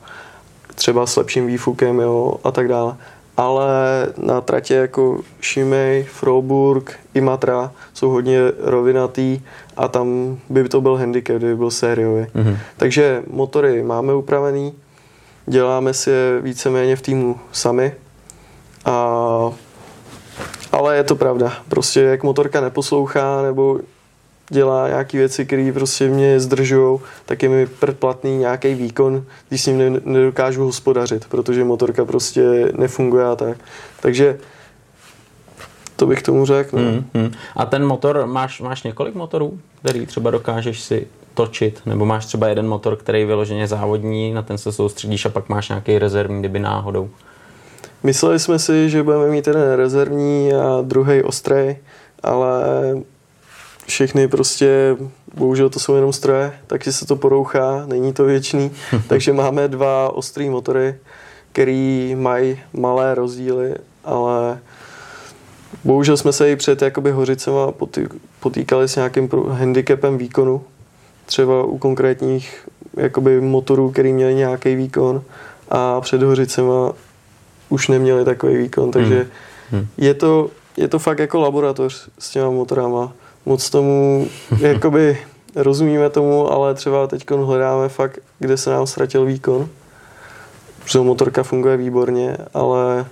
[0.74, 2.96] Třeba s lepším výfukem, jo, a tak dále.
[3.36, 9.40] Ale na tratě jako Šimej, Froburg, Imatra jsou hodně rovinatý
[9.76, 12.26] a tam by to byl handicap, kdyby byl sériový.
[12.34, 12.56] Mhm.
[12.76, 14.72] Takže motory máme upravený,
[15.46, 17.92] děláme si je víceméně v týmu sami
[18.84, 19.50] a
[20.72, 21.52] ale je to pravda.
[21.68, 23.80] Prostě jak motorka neposlouchá nebo
[24.50, 29.66] dělá nějaké věci, které prostě mě zdržují, tak je mi předplatný nějaký výkon, když s
[29.66, 33.58] ním ne- nedokážu hospodařit, protože motorka prostě nefunguje a tak.
[34.02, 34.38] Takže
[35.96, 36.76] to bych tomu řekl.
[36.76, 36.82] No.
[36.82, 37.32] Hmm, hmm.
[37.56, 42.48] A ten motor, máš, máš několik motorů, který třeba dokážeš si točit, nebo máš třeba
[42.48, 46.38] jeden motor, který je vyloženě závodní, na ten se soustředíš a pak máš nějaký rezervní,
[46.38, 47.10] kdyby náhodou.
[48.02, 51.76] Mysleli jsme si, že budeme mít jeden rezervní a druhý ostrý,
[52.22, 52.62] ale
[53.86, 54.96] všechny prostě,
[55.34, 58.70] bohužel to jsou jenom stroje, takže se to porouchá, není to věčný.
[59.08, 60.94] takže máme dva ostrý motory,
[61.52, 64.58] který mají malé rozdíly, ale
[65.84, 68.08] bohužel jsme se i před jakoby hořicema potý-
[68.40, 70.62] potýkali s nějakým handicapem výkonu,
[71.26, 75.22] třeba u konkrétních jakoby motorů, který měli nějaký výkon
[75.68, 76.92] a před hořicema
[77.68, 79.26] už neměli takový výkon, takže
[79.72, 79.86] Hmm.
[79.96, 83.12] je, to, je to fakt jako laboratoř s těma motorama.
[83.46, 84.26] Moc tomu,
[84.58, 85.18] jakoby
[85.56, 89.68] rozumíme tomu, ale třeba teď hledáme fakt, kde se nám ztratil výkon.
[90.82, 93.06] Protože motorka funguje výborně, ale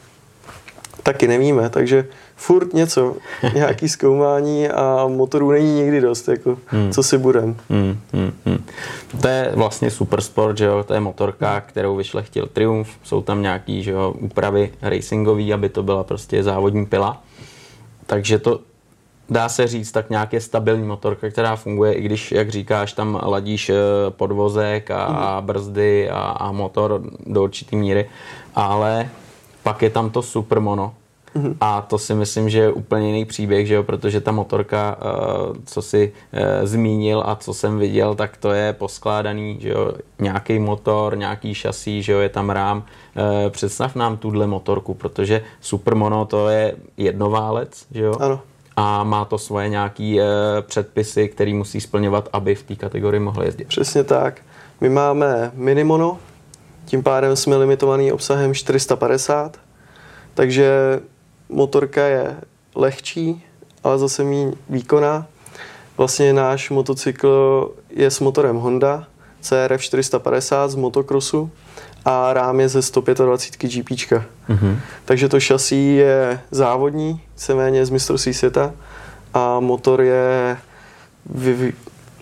[1.02, 3.16] taky nevíme, takže furt něco,
[3.54, 6.92] nějaký zkoumání a motorů není nikdy dost, jako, Hmm.
[6.92, 7.56] co si budem.
[7.70, 8.64] Hmm, hmm, hmm.
[9.20, 13.42] To je vlastně super sport, že jo, to je motorka, kterou vyšlechtil Triumph, jsou tam
[13.42, 17.22] nějaký, že jo, úpravy racingový, aby to byla prostě závodní pila.
[18.06, 18.60] Takže to
[19.30, 23.20] dá se říct tak nějak je stabilní motorka, která funguje, i když, jak říkáš, tam
[23.22, 23.76] ladíš eh,
[24.10, 28.08] podvozek a, a brzdy a, a motor do určitý míry,
[28.54, 29.08] ale
[29.62, 30.94] pak je tam to super mono,
[31.60, 33.82] a to si myslím, že je úplně jiný příběh, že jo?
[33.82, 35.04] protože ta motorka, eh,
[35.64, 39.92] co si eh, zmínil a co jsem viděl, tak to je poskládaný, že jo?
[40.18, 42.18] nějaký motor, nějaký šasí, že jo?
[42.18, 42.84] je tam rám.
[43.50, 48.14] Představ nám tuhle motorku, protože Supermono to je jednoválec, že jo?
[48.20, 48.40] Ano.
[48.80, 50.24] A má to svoje nějaký eh,
[50.62, 53.68] předpisy, který musí splňovat, aby v té kategorii mohl jezdit.
[53.68, 54.40] Přesně tak.
[54.80, 56.18] My máme minimono,
[56.84, 59.56] tím pádem jsme limitovaný obsahem 450,
[60.34, 61.00] takže
[61.48, 62.36] motorka je
[62.74, 63.44] lehčí,
[63.84, 65.26] ale zase méně výkonná.
[65.96, 69.06] Vlastně náš motocykl je s motorem Honda
[69.40, 71.50] CRF 450 z motocrossu
[72.04, 74.12] a rám je ze 125 GP.
[74.48, 74.80] Mhm.
[75.04, 78.72] Takže to šasí je závodní, víceméně z mistrovství světa
[79.34, 80.56] a motor je
[81.36, 81.72] vyvi-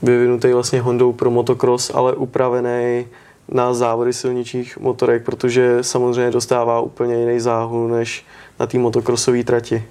[0.02, 3.06] vyvinutý vlastně Hondou pro motocross, ale upravený
[3.48, 8.24] na závody silničních motorek, protože samozřejmě dostává úplně jiný záhul než
[8.60, 9.84] na té motocrossové trati.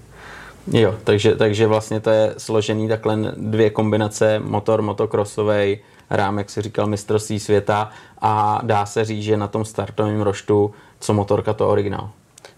[0.71, 6.61] Jo, takže, takže vlastně to je složený takhle dvě kombinace, motor motocrossový, rám, jak si
[6.61, 7.89] říkal, mistrovství světa
[8.21, 12.09] a dá se říct, že na tom startovém roštu, co motorka, to originál.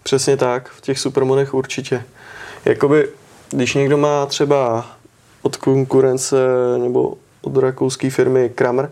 [0.02, 2.04] Přesně tak, v těch supermonech určitě.
[2.64, 3.08] Jakoby,
[3.50, 4.86] když někdo má třeba
[5.42, 6.36] od konkurence
[6.78, 8.90] nebo od rakouské firmy Kramer,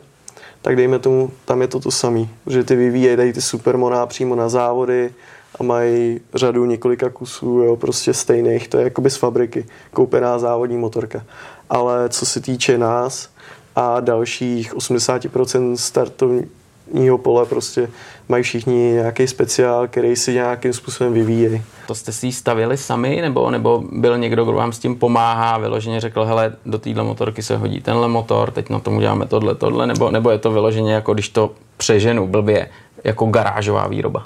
[0.63, 4.49] tak dejme tomu, tam je to to samý, že ty vyvíjejí ty supermona přímo na
[4.49, 5.11] závody
[5.61, 10.77] a mají řadu několika kusů, jo, prostě stejných, to je jakoby z fabriky, koupená závodní
[10.77, 11.25] motorka.
[11.71, 13.29] Ale co se týče nás
[13.77, 17.89] a dalších 80% startovního pole, prostě
[18.29, 21.63] mají všichni nějaký speciál, který si nějakým způsobem vyvíjejí.
[21.87, 25.59] To jste si ji stavili sami, nebo, nebo byl někdo, kdo vám s tím pomáhá,
[25.59, 29.55] vyloženě řekl, hele, do téhle motorky se hodí tenhle motor, teď na tom uděláme tohle,
[29.55, 32.69] tohle, nebo, nebo je to vyloženě jako když to přeženu blbě,
[33.05, 34.23] jako garážová výroba?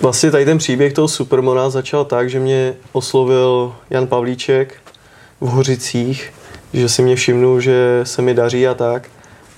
[0.00, 4.74] Vlastně tady ten příběh toho Supermona začal tak, že mě oslovil Jan Pavlíček
[5.40, 6.32] v Hořicích,
[6.72, 9.08] že si mě všimnul, že se mi daří a tak.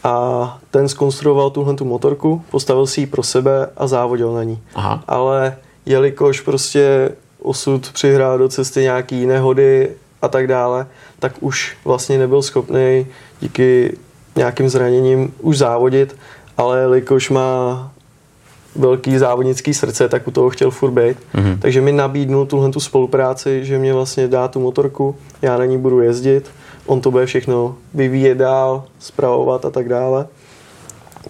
[0.04, 4.58] A ten skonstruoval tuhle tu motorku, postavil si ji pro sebe a závodil na ní.
[4.74, 5.04] Aha.
[5.08, 7.10] Ale jelikož prostě
[7.42, 9.90] osud přihrál do cesty nějaký nehody
[10.22, 10.86] a tak dále,
[11.18, 13.06] tak už vlastně nebyl schopný
[13.40, 13.96] díky
[14.36, 16.16] nějakým zraněním už závodit,
[16.56, 17.90] ale jelikož má
[18.76, 21.18] velký závodnický srdce, tak u toho chtěl furt být.
[21.34, 21.58] Mm-hmm.
[21.58, 25.78] Takže mi nabídnul tuhle tu spolupráci, že mě vlastně dá tu motorku, já na ní
[25.78, 26.50] budu jezdit,
[26.86, 30.26] on to bude všechno vyvíjet dál, zpravovat a tak dále.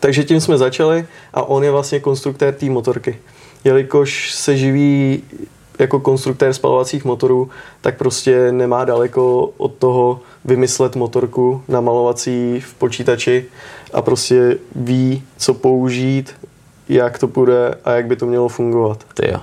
[0.00, 3.18] Takže tím jsme začali a on je vlastně konstruktér té motorky.
[3.64, 5.22] Jelikož se živí
[5.78, 13.44] jako konstruktér spalovacích motorů, tak prostě nemá daleko od toho vymyslet motorku namalovací v počítači
[13.92, 16.34] a prostě ví, co použít,
[16.88, 19.04] jak to bude a jak by to mělo fungovat.
[19.14, 19.40] Ty jo.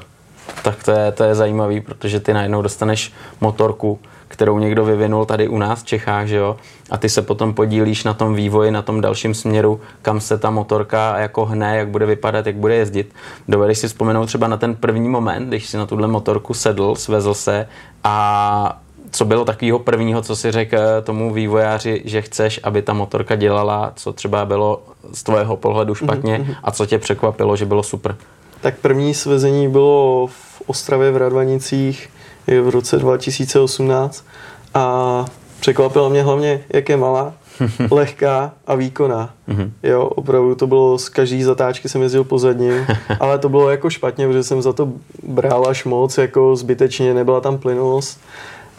[0.64, 5.48] Tak to je, to je zajímavý, protože ty najednou dostaneš motorku, kterou někdo vyvinul tady
[5.48, 6.56] u nás v Čechách, že jo?
[6.90, 10.50] A ty se potom podílíš na tom vývoji, na tom dalším směru, kam se ta
[10.50, 13.14] motorka jako hne, jak bude vypadat, jak bude jezdit.
[13.48, 17.34] Dovedeš si vzpomenout třeba na ten první moment, když si na tuhle motorku sedl, svezl
[17.34, 17.68] se
[18.04, 23.36] a co bylo takového prvního, co si řekl tomu vývojáři, že chceš, aby ta motorka
[23.36, 24.82] dělala, co třeba bylo
[25.14, 26.56] z tvého pohledu špatně mm-hmm.
[26.64, 28.16] a co tě překvapilo, že bylo super?
[28.62, 32.10] Tak první svezení bylo v Ostravě v Radvanicích
[32.48, 34.26] v roce 2018
[34.74, 35.26] a
[35.60, 37.34] překvapilo mě hlavně, jak je malá,
[37.92, 39.34] lehká a výkonná.
[39.50, 39.72] Mm-hmm.
[39.84, 42.88] Jo, opravdu to bylo, z každý zatáčky jsem jezdil pozadním,
[43.20, 44.92] ale to bylo jako špatně, protože jsem za to
[45.24, 48.20] bral až moc, jako zbytečně, nebyla tam plynulost.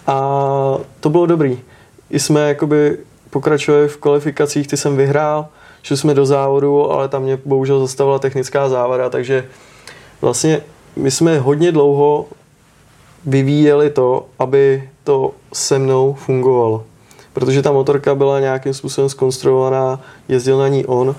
[0.07, 0.19] A
[1.01, 1.59] to bylo dobrý.
[2.11, 2.99] I jsme jakoby
[3.31, 5.47] pokračovali v kvalifikacích, ty jsem vyhrál,
[5.83, 9.47] šli jsme do závodu, ale tam mě bohužel zastavila technická závada, takže
[10.21, 10.61] vlastně
[10.97, 12.27] my jsme hodně dlouho
[13.27, 16.85] vyvíjeli to, aby to se mnou fungovalo.
[17.33, 21.15] Protože ta motorka byla nějakým způsobem skonstruovaná, jezdil na ní on,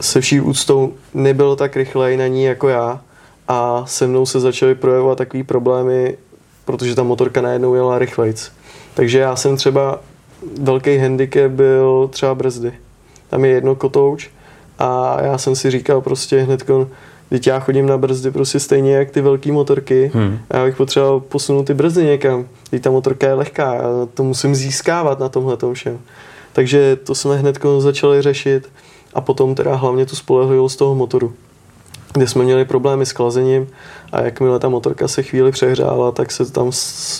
[0.00, 3.00] se vší úctou nebyl tak rychlej na ní jako já
[3.48, 6.16] a se mnou se začaly projevovat takové problémy,
[6.64, 8.52] protože ta motorka najednou jela rychlejc.
[8.94, 10.00] Takže já jsem třeba,
[10.60, 12.72] velký handicap byl třeba brzdy.
[13.30, 14.30] Tam je jedno kotouč
[14.78, 16.62] a já jsem si říkal prostě hned,
[17.30, 20.38] Teď já chodím na brzdy prostě stejně jak ty velké motorky hmm.
[20.50, 22.46] a já bych potřeboval posunout ty brzdy někam.
[22.70, 23.82] Teď ta motorka je lehká, já
[24.14, 25.98] to musím získávat na tomhle všem.
[26.52, 28.68] Takže to jsme hned začali řešit
[29.14, 31.32] a potom teda hlavně tu spolehlivost toho motoru
[32.12, 33.68] kde jsme měli problémy s chlazením
[34.12, 36.70] a jakmile ta motorka se chvíli přehřála, tak se tam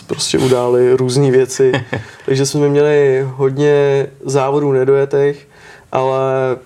[0.06, 1.72] prostě udály různé věci.
[2.26, 5.48] Takže jsme měli hodně závodů nedojetech,
[5.92, 6.56] ale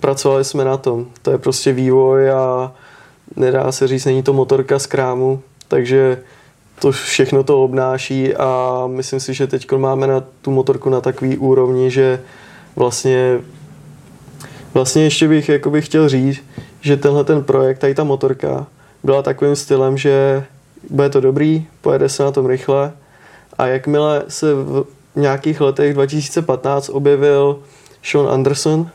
[0.00, 1.06] pracovali jsme na tom.
[1.22, 2.72] To je prostě vývoj a
[3.36, 6.18] nedá se říct, není to motorka z krámu, takže
[6.80, 11.38] to všechno to obnáší a myslím si, že teď máme na tu motorku na takový
[11.38, 12.20] úrovni, že
[12.76, 13.40] vlastně
[14.74, 16.40] vlastně ještě bych jakoby chtěl říct,
[16.80, 18.66] že tenhle ten projekt, tady ta motorka,
[19.02, 20.44] byla takovým stylem, že
[20.90, 22.92] bude to dobrý, pojede se na tom rychle
[23.58, 24.86] a jakmile se v
[25.16, 27.58] nějakých letech 2015 objevil
[28.02, 28.90] Sean Anderson,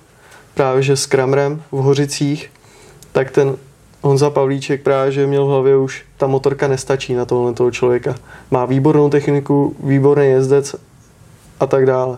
[0.53, 2.51] právě že s Kramrem v Hořicích,
[3.11, 3.55] tak ten
[4.03, 8.15] Honza Pavlíček právě, že měl v hlavě už, ta motorka nestačí na tohle toho člověka.
[8.51, 10.75] Má výbornou techniku, výborný jezdec
[11.59, 12.17] a tak dále.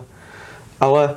[0.80, 1.14] Ale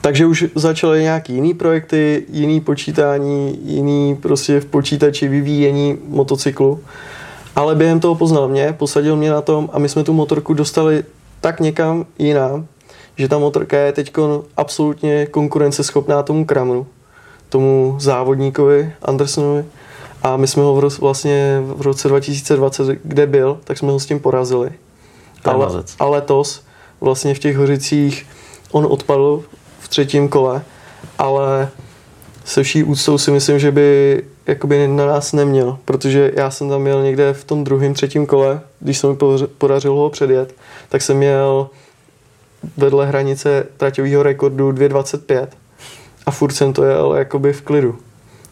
[0.00, 6.80] takže už začaly nějaký jiný projekty, jiný počítání, jiný prostě v počítači vyvíjení motocyklu.
[7.56, 11.04] Ale během toho poznal mě, posadil mě na tom a my jsme tu motorku dostali
[11.40, 12.66] tak někam jinam,
[13.16, 14.12] že ta motorka je teď
[14.56, 16.86] absolutně konkurenceschopná tomu Kramru,
[17.52, 19.64] tomu závodníkovi Andersonovi.
[20.22, 24.00] A my jsme ho v roce, vlastně v roce 2020, kde byl, tak jsme ho
[24.00, 24.70] s tím porazili.
[25.44, 26.62] Ale, a letos
[27.00, 28.26] vlastně v těch hořicích
[28.70, 29.42] on odpadl
[29.80, 30.62] v třetím kole,
[31.18, 31.68] ale
[32.44, 36.82] se vší úctou si myslím, že by jakoby na nás neměl, protože já jsem tam
[36.82, 39.16] měl někde v tom druhém, třetím kole, když se mi
[39.58, 40.54] podařilo ho předjet,
[40.88, 41.70] tak jsem měl
[42.76, 45.46] vedle hranice traťového rekordu 2.25
[46.26, 47.98] a furt jsem to jel jakoby v klidu.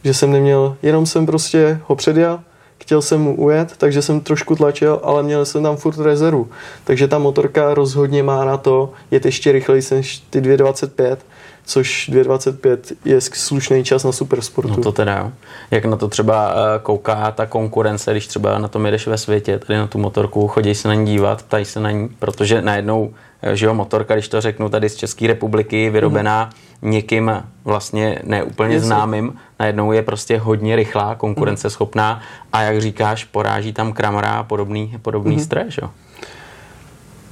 [0.04, 2.40] že jsem neměl, jenom jsem prostě ho předjel,
[2.78, 6.48] chtěl jsem mu ujet, takže jsem trošku tlačil, ale měl jsem tam furt rezervu.
[6.84, 11.16] Takže ta motorka rozhodně má na to jet ještě rychleji než ty 2.25,
[11.64, 14.70] což 2.25 je slušný čas na supersportu.
[14.76, 15.32] No to teda jo.
[15.70, 19.58] Jak na to třeba eh, kouká ta konkurence, když třeba na tom jedeš ve světě,
[19.58, 23.12] tady na tu motorku, chodí se na ní dívat, ptají se na ní, protože najednou
[23.42, 26.50] Eh, že jo, motorka, když to řeknu tady z České republiky, vyrobená mm.
[26.82, 27.32] Někým
[27.64, 28.86] vlastně neúplně Jestli.
[28.86, 32.20] známým, najednou je prostě hodně rychlá, konkurenceschopná mm.
[32.52, 35.42] a jak říkáš, poráží tam Kramera a podobný, podobný mm.
[35.42, 35.90] stres, jo?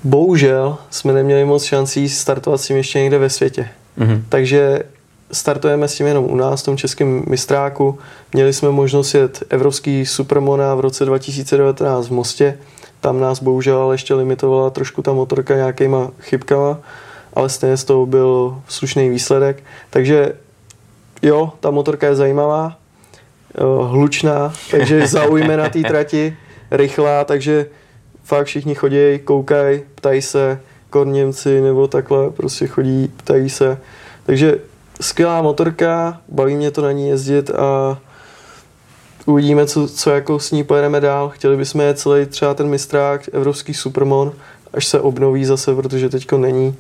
[0.04, 3.68] Bohužel jsme neměli moc šancí startovat s tím ještě někde ve světě.
[3.96, 4.24] Mm.
[4.28, 4.82] Takže
[5.32, 7.98] startujeme s tím jenom u nás, v tom českém mistráku.
[8.32, 12.58] Měli jsme možnost jet Evropský Supermona v roce 2019 v Mostě,
[13.00, 16.78] tam nás bohužel ale ještě limitovala trošku ta motorka nějakýma chybkama,
[17.34, 19.62] ale stejně z toho byl slušný výsledek.
[19.90, 20.32] Takže
[21.22, 22.76] jo, ta motorka je zajímavá,
[23.54, 26.36] eh, hlučná, takže zaujme na té trati,
[26.70, 27.66] rychlá, takže
[28.24, 30.60] fakt všichni chodí, koukají, ptají se,
[30.90, 33.78] Korněmci nebo takhle prostě chodí, ptají se.
[34.26, 34.58] Takže
[35.00, 37.98] skvělá motorka, baví mě to na ní jezdit a
[39.26, 41.28] uvidíme, co, co jako s ní pojedeme dál.
[41.28, 44.32] Chtěli bychom je celý třeba ten mistrák, evropský Supermon,
[44.74, 46.76] až se obnoví zase, protože teďko není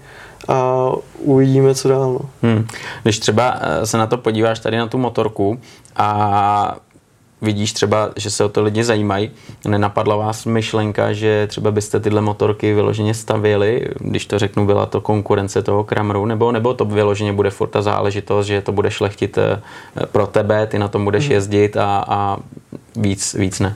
[0.48, 2.12] a uvidíme, co dál.
[2.12, 2.20] No.
[2.42, 2.66] Hmm.
[3.02, 5.60] Když třeba eh, se na to podíváš tady na tu motorku
[5.96, 6.76] a
[7.42, 9.30] vidíš třeba, že se o to lidi zajímají,
[9.68, 15.00] nenapadla vás myšlenka, že třeba byste tyhle motorky vyloženě stavěli, když to řeknu, byla to
[15.00, 19.38] konkurence toho Kramru, nebo, nebo to vyloženě bude furt ta záležitost, že to budeš lehtit
[19.38, 19.60] eh,
[20.06, 21.32] pro tebe, ty na tom budeš mhm.
[21.32, 22.36] jezdit a, a
[22.96, 23.74] víc, víc ne?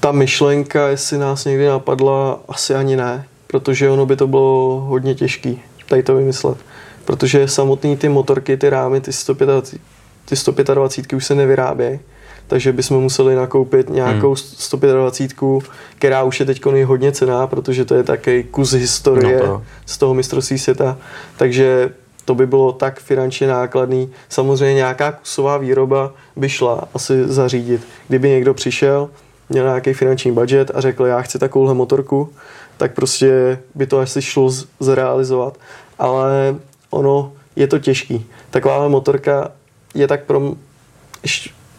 [0.00, 5.14] Ta myšlenka, jestli nás někdy napadla, asi ani ne, protože ono by to bylo hodně
[5.14, 6.58] těžký tady to vymyslet.
[7.04, 9.82] Protože samotný ty motorky, ty rámy, ty 125,
[10.24, 12.00] ty 125 už se nevyrábějí
[12.46, 14.36] takže bychom museli nakoupit nějakou hmm.
[14.36, 19.62] 125, která už je teď hodně cená, protože to je takový kus historie no to.
[19.86, 20.98] z toho mistrovství světa,
[21.36, 21.90] takže
[22.24, 24.10] to by bylo tak finančně nákladný.
[24.28, 27.80] Samozřejmě nějaká kusová výroba by šla asi zařídit.
[28.08, 29.08] Kdyby někdo přišel,
[29.48, 32.28] měl nějaký finanční budget a řekl, já chci takovouhle motorku,
[32.76, 35.58] tak prostě by to asi šlo zrealizovat.
[35.98, 36.56] Ale
[36.90, 38.26] ono je to těžký.
[38.50, 39.52] Takováhle motorka
[39.94, 40.54] je tak pro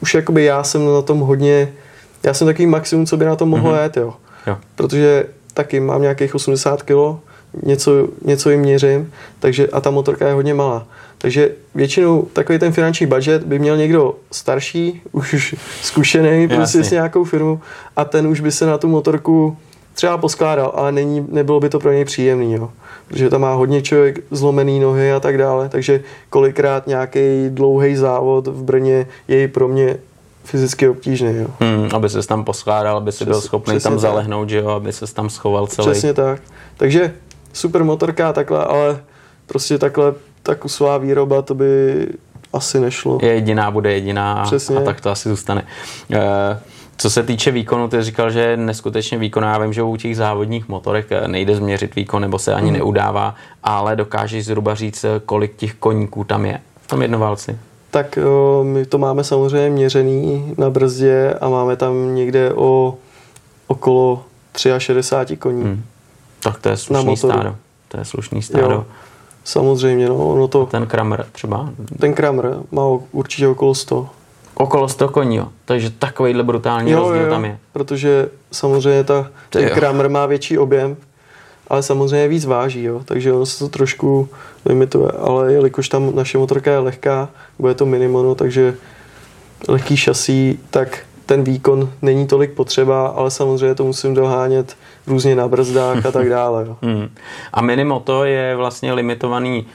[0.03, 1.73] už jakoby já jsem na tom hodně,
[2.23, 3.83] já jsem takový maximum, co by na tom mohlo mm-hmm.
[3.83, 4.13] jet, jo.
[4.47, 4.57] jo.
[4.75, 7.19] Protože taky mám nějakých 80 kg,
[7.63, 10.87] něco, něco jim měřím, takže a ta motorka je hodně malá.
[11.17, 17.23] Takže většinou takový ten finanční budget by měl někdo starší, už zkušený prostě s nějakou
[17.23, 17.61] firmu
[17.95, 19.57] a ten už by se na tu motorku
[19.93, 22.69] třeba poskládal, ale není, nebylo by to pro něj příjemný, jo.
[23.07, 28.47] Protože tam má hodně člověk zlomený nohy a tak dále, takže kolikrát nějaký dlouhý závod
[28.47, 29.97] v Brně je i pro mě
[30.43, 31.35] fyzicky obtížný.
[31.35, 31.47] Jo.
[31.59, 33.99] Hmm, aby se tam poskládal, aby si byl schopný tam tak.
[33.99, 35.91] zalehnout, že jo, aby se tam schoval celý.
[35.91, 36.41] Přesně tak.
[36.77, 37.13] Takže
[37.53, 38.99] super motorka takhle, ale
[39.47, 42.07] prostě takhle ta kusová výroba, to by
[42.53, 43.19] asi nešlo.
[43.21, 45.67] Je jediná, bude jediná a, a tak to asi zůstane.
[46.09, 46.17] Uh,
[46.97, 49.43] co se týče výkonu, ty říkal, že je neskutečně výkon.
[49.43, 52.77] Já vím, že u těch závodních motorek nejde změřit výkon, nebo se ani mm.
[52.77, 57.57] neudává, ale dokážeš zhruba říct, kolik těch koníků tam je v tom jednoválci.
[57.91, 58.19] Tak
[58.63, 62.95] my to máme samozřejmě měřený na brzdě a máme tam někde o
[63.67, 64.23] okolo
[64.57, 65.63] 63 koní.
[65.63, 65.83] Hmm.
[66.43, 67.55] Tak to je slušný stádo.
[67.87, 68.71] To je slušný stádo.
[68.71, 68.85] Jo,
[69.43, 70.61] samozřejmě, no, ono to...
[70.61, 71.69] A ten Kramer třeba?
[71.99, 74.09] Ten Kramer má určitě okolo 100.
[74.53, 75.47] Okolo 100 koní, jo.
[75.65, 77.59] Takže takovýhle brutální jo, rozdíl jo, tam je.
[77.73, 80.95] Protože samozřejmě ta, ten Kramer má větší objem,
[81.67, 83.01] ale samozřejmě víc váží, jo.
[83.05, 84.29] takže ono se to trošku
[84.65, 85.11] limituje.
[85.11, 88.75] Ale jelikož tam naše motorka je lehká, bude to minimono, takže
[89.67, 95.47] lehký šasí, tak ten výkon není tolik potřeba, ale samozřejmě to musím dohánět různě na
[95.47, 96.65] brzdách a tak dále.
[96.67, 96.77] Jo.
[96.81, 97.09] Hmm.
[97.53, 99.65] A minimoto je vlastně limitovaný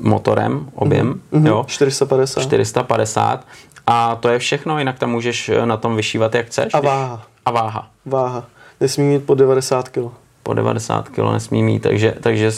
[0.00, 1.46] motorem, objem, mm-hmm.
[1.46, 1.64] jo?
[1.66, 2.40] 450.
[2.40, 3.44] 450
[3.86, 6.74] a to je všechno, jinak tam můžeš eh, na tom vyšívat, jak chceš.
[6.74, 7.26] A váha.
[7.44, 7.90] A váha.
[8.06, 8.44] Váha.
[8.80, 10.10] Nesmí mít po 90 kg.
[10.42, 12.52] Po 90 kg nesmí mít, takže, takže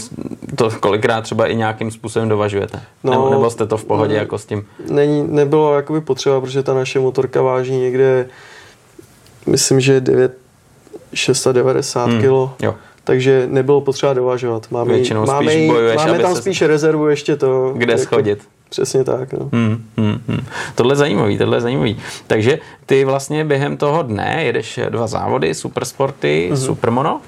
[0.57, 2.81] to kolikrát třeba i nějakým způsobem dovažujete.
[3.05, 4.67] No, nebo, nebo jste to v pohodě ne, jako s tím?
[4.91, 8.27] Není, nebylo jakoby potřeba, protože ta naše motorka váží někde,
[9.47, 10.37] myslím, že 9,
[11.15, 12.63] 690 hmm, kg.
[12.63, 12.75] Jo
[13.07, 14.67] takže nebylo potřeba dovažovat.
[14.71, 16.43] Máme, Většinou máme, spíš bojuješ, máme tam se...
[16.43, 17.73] spíš rezervu ještě to.
[17.77, 18.49] Kde jako, schodit.
[18.77, 19.33] Přesně tak.
[19.33, 19.49] No.
[19.53, 20.47] Hmm, hmm, hmm.
[20.75, 21.97] Tohle je zajímavý, tohle je zajímavý.
[22.27, 26.67] Takže ty vlastně během toho dne jedeš dva závody, supersporty, mm-hmm.
[26.67, 27.21] supermono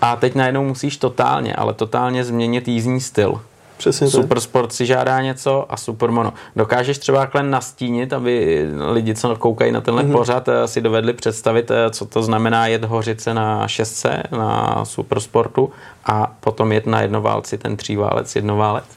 [0.00, 3.40] a teď najednou musíš totálně, ale totálně změnit jízdní styl.
[3.76, 4.20] Přesně tak.
[4.20, 6.32] Super Sport si žádá něco a Super Mono.
[6.56, 10.12] Dokážeš třeba takhle nastínit, aby lidi, co koukají na tenhle mm-hmm.
[10.12, 15.20] pořad, eh, si dovedli představit, eh, co to znamená jet hořice na šestce, na Super
[15.20, 15.70] Sportu
[16.04, 18.95] a potom jet na jednoválci, ten tříválec, jednoválec?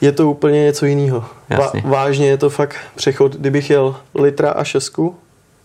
[0.00, 1.24] Je to úplně něco jiného.
[1.50, 1.82] Jasně.
[1.86, 3.36] vážně je to fakt přechod.
[3.36, 5.16] Kdybych jel litra a šestku,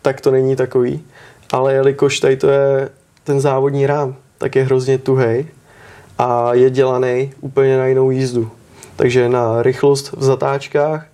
[0.01, 1.03] tak to není takový.
[1.51, 2.89] Ale jelikož tady to je
[3.23, 5.45] ten závodní rám, tak je hrozně tuhej
[6.17, 8.51] a je dělaný úplně na jinou jízdu.
[8.95, 11.05] Takže na rychlost v zatáčkách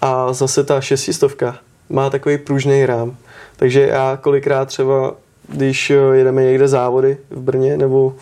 [0.00, 3.16] a zase ta šestistovka má takový pružný rám.
[3.56, 5.14] Takže já kolikrát třeba,
[5.48, 8.14] když jedeme někde závody v Brně nebo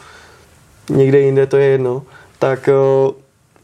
[0.90, 2.02] někde jinde, to je jedno,
[2.38, 2.72] tak eh,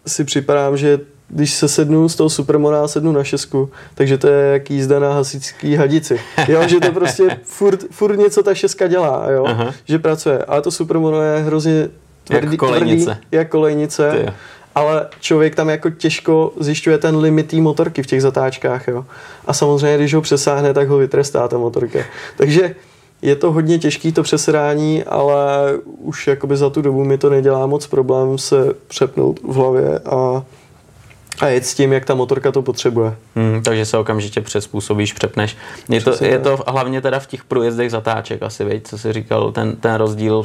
[0.07, 4.29] si připadám, že když se sednu z toho Supermona a sednu na šesku, takže to
[4.29, 6.21] je jak jízda na hasičský hadici.
[6.49, 9.75] Jo, že to prostě furt, furt něco ta šeska dělá, jo, Aha.
[9.85, 10.39] že pracuje.
[10.39, 11.89] Ale to Supermono je hrozně
[12.25, 13.05] tvrdý, jak kolejnice.
[13.05, 14.11] Tvrdý, jak kolejnice.
[14.11, 14.33] Ty.
[14.75, 19.05] Ale člověk tam jako těžko zjišťuje ten limit té motorky v těch zatáčkách, jo.
[19.47, 21.99] A samozřejmě, když ho přesáhne, tak ho vytrestá ta motorka.
[22.37, 22.75] Takže
[23.23, 27.67] je to hodně těžký to přesedání, ale už jakoby za tu dobu mi to nedělá
[27.67, 30.43] moc problém se přepnout v hlavě a
[31.41, 33.17] a jet s tím, jak ta motorka to potřebuje.
[33.37, 35.57] Hmm, takže se okamžitě přespůsobíš, přepneš.
[35.89, 39.53] Je to, je to hlavně teda v těch průjezdech zatáček asi, veď, co jsi říkal,
[39.53, 40.45] ten, ten rozdíl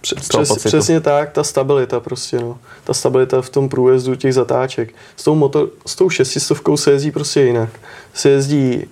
[0.00, 2.58] Přes, Přes, Přesně tak, ta stabilita prostě, no.
[2.84, 4.94] Ta stabilita v tom průjezdu těch zatáček.
[5.16, 7.70] S tou, motor, s tou šestistovkou se jezdí prostě jinak.
[8.14, 8.84] Se jezdí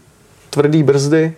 [0.50, 1.34] tvrdý brzdy,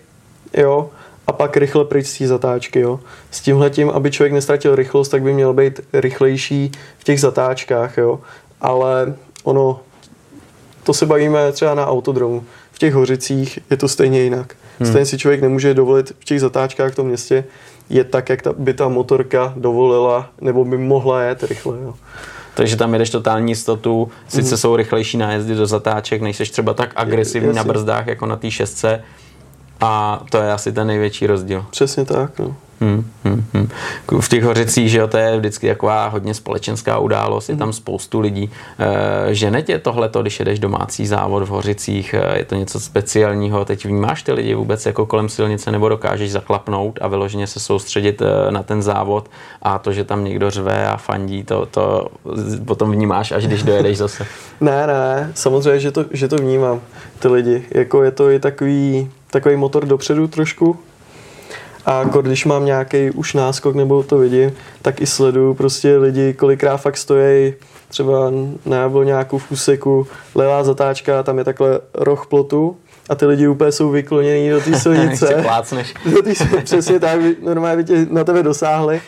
[0.57, 0.89] jo,
[1.27, 2.79] a pak rychle pryč z té zatáčky.
[2.79, 2.99] Jo.
[3.31, 8.19] S tímhletím, aby člověk nestratil rychlost, tak by měl být rychlejší v těch zatáčkách, jo.
[8.61, 9.79] ale ono
[10.83, 12.43] to se bavíme třeba na autodromu.
[12.71, 14.55] V těch hořicích je to stejně jinak.
[14.79, 14.89] Hmm.
[14.89, 17.43] Stejně si člověk nemůže dovolit v těch zatáčkách v tom městě
[17.89, 21.77] jet tak, jak ta, by ta motorka dovolila, nebo by mohla jet rychle.
[21.81, 21.93] Jo.
[22.55, 24.57] Takže tam jedeš totální jistotu, sice hmm.
[24.57, 28.51] jsou rychlejší nájezdy do zatáček, nejseš třeba tak agresivní je, na brzdách jako na té
[28.51, 29.03] šestce,
[29.83, 31.65] a to je asi ten největší rozdíl.
[31.71, 32.39] Přesně tak.
[32.39, 32.55] No.
[32.81, 33.69] Hmm, hmm, hmm.
[34.21, 37.73] V těch hořicích, že jo, to je vždycky taková hodně společenská událost, je tam hmm.
[37.73, 38.51] spoustu lidí.
[39.29, 43.65] E, žene tě tohleto, když jedeš domácí závod v hořicích, e, je to něco speciálního,
[43.65, 48.21] teď vnímáš ty lidi vůbec jako kolem silnice nebo dokážeš zaklapnout a vyloženě se soustředit
[48.21, 49.29] e, na ten závod
[49.61, 52.07] a to, že tam někdo řve a fandí, to, to
[52.65, 54.25] potom vnímáš, až když dojedeš zase.
[54.61, 56.81] ne, ne, samozřejmě, že to, že to vnímám,
[57.19, 57.65] ty lidi.
[57.71, 60.79] Jako je to i takový, takový motor dopředu trošku,
[61.85, 66.33] a jako když mám nějaký už náskok nebo to vidím, tak i sleduju prostě lidi,
[66.33, 67.53] kolikrát fakt stojí
[67.89, 68.31] třeba
[68.65, 72.77] na nějakou v úseku, levá zatáčka, tam je takhle roh plotu
[73.09, 75.45] a ty lidi úplně jsou vyklonění do té silnice.
[76.05, 76.31] do tý,
[76.63, 79.01] přesně tak, normálně by tě na tebe dosáhli.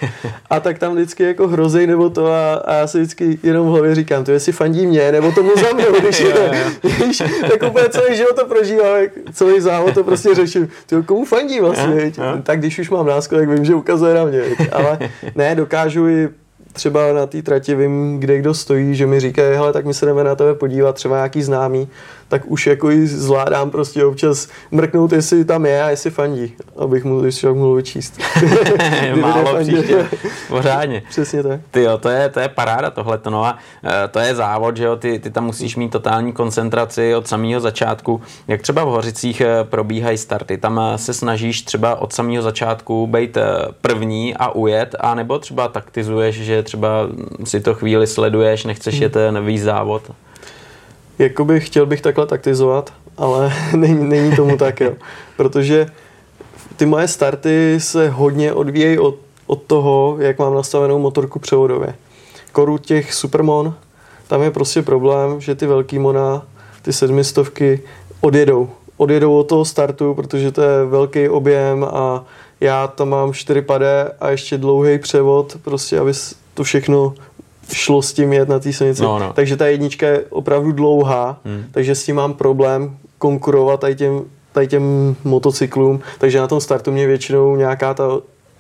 [0.50, 3.72] A tak tam vždycky jako hrozej nebo to a, a já si vždycky jenom v
[3.72, 6.34] hlavě říkám, to jestli fandí mě, nebo tomu za mnou, když, je,
[6.82, 8.98] když tak úplně celý život to prožívám,
[9.34, 10.70] celý závod to prostě řeším.
[10.86, 12.12] Ty komu fandí vlastně,
[12.44, 14.42] tak když už mám náskok, tak vím, že ukazuje na mě.
[14.72, 15.00] Ale
[15.36, 16.30] ne, dokážu i
[16.76, 20.06] třeba na té trati vím, kde kdo stojí, že mi říkají, hele, tak my se
[20.06, 21.88] jdeme na tebe podívat, třeba nějaký známý,
[22.28, 27.04] tak už jako i zvládám prostě občas mrknout, jestli tam je a jestli fandí, abych
[27.04, 28.20] mu ještě mohl vyčíst.
[29.22, 30.08] Málo příště,
[30.48, 31.04] pořádně.
[31.10, 31.60] Přesně tak.
[31.72, 33.58] Ty jo, to je, to je paráda tohle, no a
[34.06, 37.62] e, to je závod, že jo, ty, ty tam musíš mít totální koncentraci od samého
[37.62, 38.22] začátku.
[38.48, 43.08] Jak třeba v Hořicích e, probíhají starty, tam e, se snažíš třeba od samého začátku
[43.08, 43.38] být
[43.82, 46.90] první a ujet, a nebo třeba taktizuješ, že třeba
[47.44, 49.04] si to chvíli sleduješ, nechceš hmm.
[49.04, 50.12] jet nový závod?
[51.20, 54.94] Jakoby chtěl bych takhle taktizovat, ale není, není tomu tak, jo.
[55.38, 55.88] Protože
[56.76, 59.16] ty moje starty se hodně odvíjejí od,
[59.48, 61.96] od toho, jak mám nastavenou motorku převodově.
[62.52, 63.74] Koru těch Supermon,
[64.28, 66.46] tam je prostě problém, že ty velký Mona,
[66.82, 67.82] ty sedmistovky
[68.22, 68.70] odjedou.
[68.98, 72.26] Odjedou od toho startu, protože to je velký objem a
[72.62, 76.12] já tam mám 4 pade a ještě dlouhý převod, prostě aby
[76.54, 77.14] to všechno
[77.74, 79.02] šlo s tím jet na té silnici.
[79.02, 79.34] No, no.
[79.34, 81.66] Takže ta jednička je opravdu dlouhá, hmm.
[81.72, 86.92] takže s tím mám problém konkurovat tady těm, tady těm motocyklům, takže na tom startu
[86.92, 88.04] mě většinou nějaká ta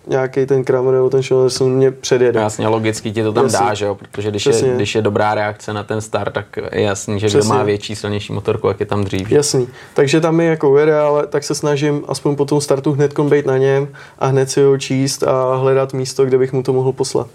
[0.07, 2.39] nějaký ten Kramer nebo ten Schillerson mě předjede.
[2.39, 3.59] Jasně, logicky ti to tam jasný.
[3.59, 3.95] dá, že jo?
[3.95, 7.47] protože když je, když je dobrá reakce na ten start, tak je jasný, že Přesně.
[7.47, 9.31] kdo má větší, silnější motorku, jak je tam dřív.
[9.31, 13.19] Jasný, takže tam je jako ujede, ale tak se snažím aspoň po tom startu hned
[13.19, 13.87] být na něm
[14.19, 17.27] a hned si ho číst a hledat místo, kde bych mu to mohl poslat.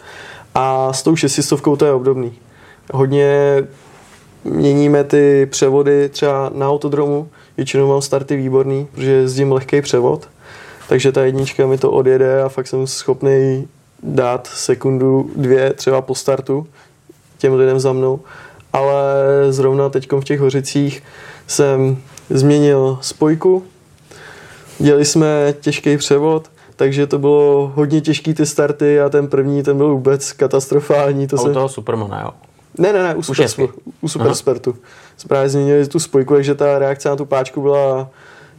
[0.55, 2.33] A s tou šestistovkou to je obdobný.
[2.93, 3.57] Hodně
[4.45, 10.29] měníme ty převody třeba na autodromu, většinou mám starty výborný, protože jezdím lehký převod,
[10.89, 13.69] takže ta jednička mi to odjede a fakt jsem schopný
[14.03, 16.67] dát sekundu, dvě třeba po startu
[17.39, 18.21] těm lidem za mnou
[18.73, 19.03] ale
[19.51, 21.03] zrovna teď v těch Hořicích
[21.47, 23.65] jsem změnil spojku,
[24.79, 26.51] dělali jsme těžký převod,
[26.81, 31.27] takže to bylo hodně těžký ty starty a ten první, ten byl vůbec katastrofální.
[31.27, 31.55] To a u jsem...
[31.55, 32.31] toho Supermana, jo?
[32.79, 33.47] Ne, ne, ne, u, super,
[34.01, 34.77] u Superspertu.
[35.29, 38.11] Právě změnili tu spojku, takže ta reakce na tu páčku byla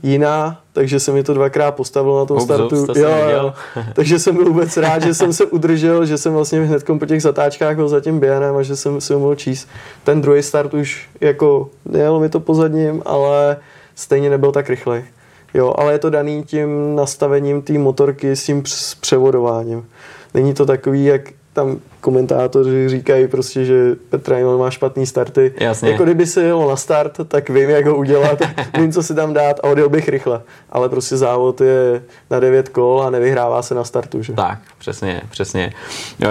[0.04, 2.84] jiná, takže se mi to dvakrát postavilo na tom Ups, startu.
[2.84, 3.54] Ups, jo, jo.
[3.94, 7.22] takže jsem byl vůbec rád, že jsem se udržel, že jsem vlastně hned po těch
[7.22, 9.68] zatáčkách byl za tím běhanem a že jsem si mohl číst.
[10.04, 13.58] Ten druhý start už jako nejelo mi to pozadním, ale
[13.96, 15.06] stejně nebyl tak rychlej.
[15.54, 18.64] Jo, ale je to daný tím nastavením té motorky s tím
[19.02, 19.86] převodováním.
[20.34, 21.22] Není to takový, jak
[21.54, 25.54] tam komentátoři říkají prostě, že Petr Raimel má špatný starty.
[25.60, 25.92] Jasně.
[25.92, 28.40] Jako kdyby se jelo na start, tak vím, jak ho udělat,
[28.78, 30.42] vím, co si tam dát a odjel bych rychle.
[30.70, 34.24] Ale prostě závod je na 9 kol a nevyhrává se na startu.
[34.24, 34.34] Že?
[34.34, 35.74] Tak, přesně, přesně.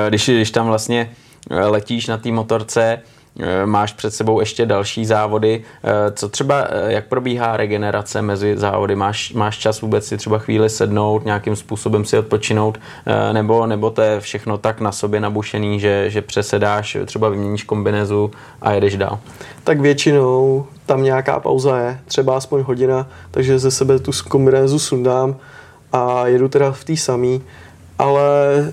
[0.08, 1.10] Když, když tam vlastně
[1.48, 3.00] letíš na té motorce,
[3.64, 5.62] máš před sebou ještě další závody.
[5.84, 8.96] Eh, co třeba, eh, jak probíhá regenerace mezi závody?
[8.96, 12.78] Máš, máš čas vůbec si třeba chvíli sednout, nějakým způsobem si odpočinout,
[13.32, 18.30] nebo, nebo to je všechno tak na sobě nabušený, že, že přesedáš, třeba vyměníš kombinézu
[18.62, 19.18] a jedeš dál?
[19.64, 25.36] Tak většinou tam nějaká pauza je, třeba aspoň hodina, takže ze sebe tu kombinézu sundám
[25.92, 27.42] a jedu teda v té samý,
[27.98, 28.22] ale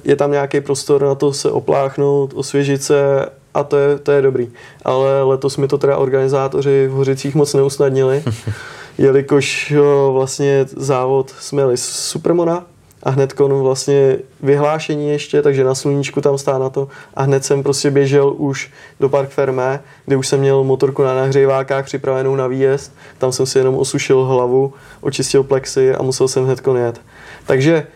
[0.03, 3.25] je tam nějaký prostor na to se opláchnout, osvěžit se
[3.57, 4.51] a to je, to je dobrý.
[4.85, 8.23] Ale letos mi to teda organizátoři v Hořicích moc neusnadnili,
[8.97, 12.65] jelikož jo, vlastně závod jsme jeli z Supermona
[13.03, 17.63] a hned vlastně vyhlášení ještě, takže na sluníčku tam stá na to a hned jsem
[17.63, 22.47] prostě běžel už do Park Fermé, kde už jsem měl motorku na nahřejvákách připravenou na
[22.47, 27.01] výjezd, tam jsem si jenom osušil hlavu, očistil plexy a musel jsem hned jet.
[27.45, 27.87] Takže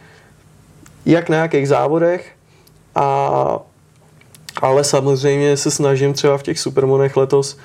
[1.06, 2.32] jak na jakých závodech
[2.96, 3.60] a
[4.62, 7.58] ale samozřejmě se snažím třeba v těch supermonech letos,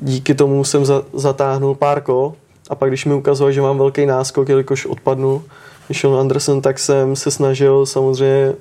[0.00, 2.32] díky tomu jsem za, zatáhnul pár kol
[2.70, 5.42] a pak když mi ukazoval, že mám velký náskok, jelikož odpadnu
[5.88, 8.54] Michel Anderson, tak jsem se snažil samozřejmě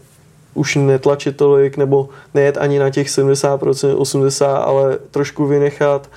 [0.54, 6.10] už netlačit tolik nebo nejet ani na těch 70%, 80%, ale trošku vynechat,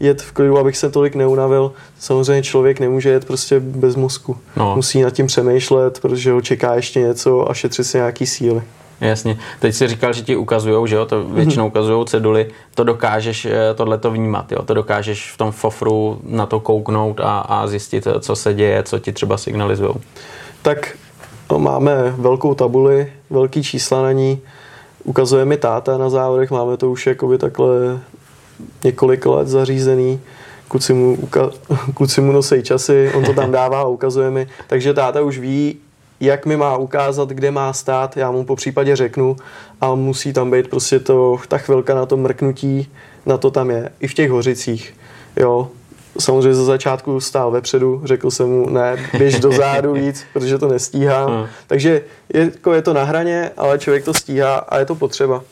[0.00, 1.72] jet v klidu, abych se tolik neunavil.
[1.98, 4.36] Samozřejmě člověk nemůže jet prostě bez mozku.
[4.56, 4.76] No.
[4.76, 8.62] Musí nad tím přemýšlet, protože ho čeká ještě něco a šetřit si nějaký síly.
[9.00, 9.38] Jasně.
[9.60, 11.70] Teď si říkal, že ti ukazují, že jo, to většinou mhm.
[11.70, 16.46] ukazují ceduly, to dokážeš eh, tohle to vnímat, jo, to dokážeš v tom fofru na
[16.46, 19.94] to kouknout a, a zjistit, eh, co se děje, co ti třeba signalizují.
[20.62, 20.96] Tak
[21.50, 24.40] no, máme velkou tabuli, velký čísla na ní,
[25.04, 28.00] ukazuje mi táta na závodech, máme to už jakoby takhle
[28.84, 30.20] několik let zařízený,
[30.68, 31.52] kluci mu, uka-
[31.94, 35.76] kluci mu nosej časy, on to tam dává a ukazuje mi, takže táta už ví,
[36.20, 39.36] jak mi má ukázat, kde má stát, já mu po případě řeknu
[39.80, 42.92] a musí tam být prostě to, ta chvilka na to mrknutí,
[43.26, 43.88] na to tam je.
[44.00, 44.94] I v těch hořicích,
[45.36, 45.68] jo.
[46.18, 50.68] Samozřejmě za začátku stál vepředu, řekl jsem mu, ne, běž do zádu víc, protože to
[50.68, 51.26] nestíhá.
[51.26, 51.46] Hmm.
[51.66, 52.02] Takže
[52.34, 55.42] je, jako je to na hraně, ale člověk to stíhá a je to potřeba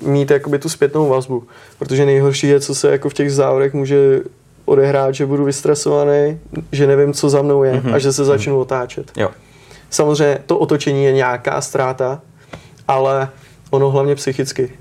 [0.00, 1.44] mít jakoby tu zpětnou vazbu,
[1.78, 4.20] protože nejhorší je, co se jako v těch závodech může
[4.64, 6.38] odehrát, že budu vystresovaný,
[6.72, 7.94] že nevím, co za mnou je mm-hmm.
[7.94, 9.12] a že se začnu otáčet.
[9.16, 9.30] Jo.
[9.90, 12.20] Samozřejmě to otočení je nějaká ztráta,
[12.88, 13.28] ale
[13.70, 14.72] ono hlavně psychicky.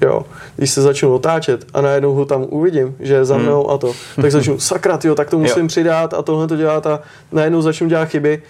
[0.00, 0.26] Jo,
[0.56, 3.44] když se začnu otáčet a najednou ho tam uvidím, že je za hmm.
[3.44, 3.74] mnou hmm.
[3.74, 5.68] a to, tak začnu sakrat, jo, tak to musím jo.
[5.68, 7.00] přidat a tohle to dělat a
[7.32, 8.42] najednou začnu dělat chyby.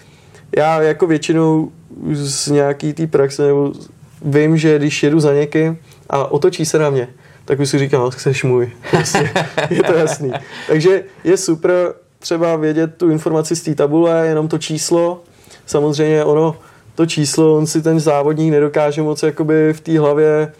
[0.57, 1.71] Já jako většinou
[2.13, 3.73] z nějaký té praxe nebo
[4.21, 5.77] vím, že když jedu za někým
[6.09, 7.07] a otočí se na mě,
[7.45, 8.71] tak už si říkám, chceš můj.
[8.91, 9.31] Prostě,
[9.69, 10.33] je to jasný.
[10.67, 15.21] Takže je super třeba vědět tu informaci z té tabule, jenom to číslo,
[15.65, 16.55] samozřejmě ono,
[16.95, 20.53] to číslo, on si ten závodník nedokáže moc jakoby v té hlavě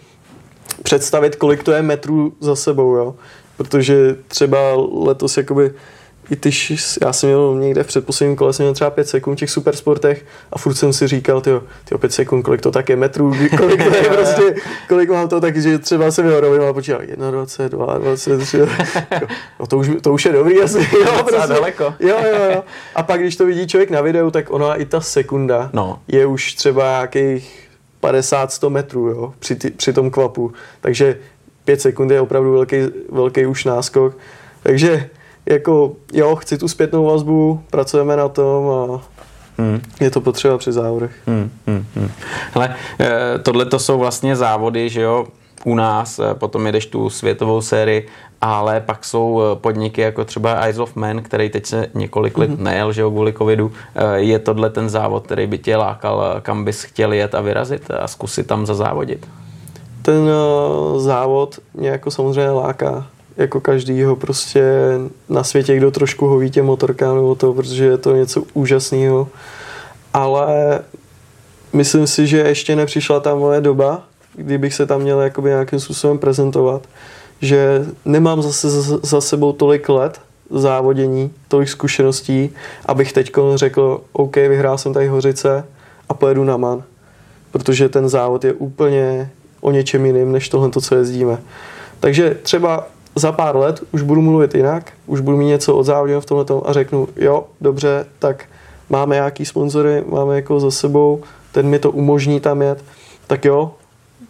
[0.82, 3.14] představit, kolik to je metrů za sebou, jo.
[3.56, 4.58] Protože třeba
[4.92, 5.74] letos jakoby
[6.30, 6.50] i ty,
[7.04, 10.24] já jsem měl někde v předposledním kole, jsem měl třeba 5 sekund v těch supersportech
[10.52, 11.62] a furt jsem si říkal, tyjo
[11.98, 14.54] 5 sekund, kolik to tak je metrů, kolik to je prostě,
[14.88, 17.00] kolik mám to, takže třeba jsem ho rovil a počítal
[17.30, 18.58] 21, 22, 23,
[19.60, 21.94] no to už, to už je dobrý asi, jo, prostě, daleko.
[22.00, 22.64] Jo, jo, jo.
[22.94, 25.98] A pak, když to vidí člověk na videu, tak ona i ta sekunda no.
[26.08, 27.68] je už třeba nějakých
[28.02, 30.52] 50-100 metrů, jo, při, ty, při tom kvapu.
[30.80, 31.18] Takže
[31.64, 32.76] 5 sekund je opravdu velký,
[33.12, 34.16] velký už náskok.
[34.62, 35.10] Takže
[35.46, 39.14] jako jo, chci tu zpětnou vazbu, pracujeme na tom a
[39.58, 39.80] Hmm.
[40.00, 41.12] Je to potřeba při závodech.
[41.26, 42.10] Hmm, hmm, hmm.
[42.54, 45.26] Hele, eh, tohle to jsou vlastně závody, že jo,
[45.64, 48.08] u nás, eh, potom jedeš tu světovou sérii,
[48.40, 52.50] ale pak jsou eh, podniky jako třeba Eyes of Man, který teď se několik let
[52.50, 52.62] mm-hmm.
[52.62, 53.72] nejel, že jo, kvůli covidu.
[54.14, 58.08] Je tohle ten závod, který by tě lákal, kam bys chtěl jet a vyrazit a
[58.08, 59.26] zkusit tam zazávodit?
[60.02, 60.30] ten
[60.96, 63.06] závod mě jako samozřejmě láká
[63.36, 64.62] jako každýho prostě
[65.28, 69.28] na světě, kdo trošku hoví těm motorkám nebo to, protože je to něco úžasného.
[70.12, 70.80] Ale
[71.72, 74.02] myslím si, že ještě nepřišla ta moje doba,
[74.36, 76.82] kdybych se tam měl jakoby nějakým způsobem prezentovat,
[77.40, 80.20] že nemám zase za sebou tolik let
[80.50, 82.50] závodění, tolik zkušeností,
[82.86, 85.64] abych teď řekl, OK, vyhrál jsem tady Hořice
[86.08, 86.82] a pojedu na Man.
[87.52, 89.30] Protože ten závod je úplně
[89.60, 91.38] o něčem jiným, než tohle, co jezdíme.
[92.00, 96.20] Takže třeba za pár let už budu mluvit jinak, už budu mít něco od závodě
[96.20, 98.44] v tomhle a řeknu, jo, dobře, tak
[98.90, 102.84] máme nějaký sponzory, máme jako za sebou, ten mi to umožní tam jet,
[103.26, 103.72] tak jo,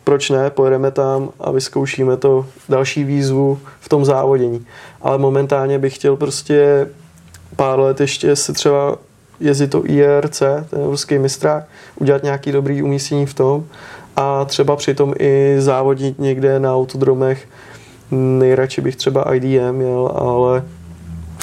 [0.04, 4.66] proč ne, pojedeme tam a vyzkoušíme to další výzvu v tom závodění.
[5.02, 6.88] Ale momentálně bych chtěl prostě
[7.56, 8.98] pár let ještě se třeba
[9.40, 11.64] jezdit to IRC, ten ruský mistrák,
[12.00, 13.64] udělat nějaký dobrý umístění v tom
[14.16, 17.48] a třeba přitom i závodit někde na autodromech.
[18.10, 20.62] Nejradši bych třeba IDM měl, ale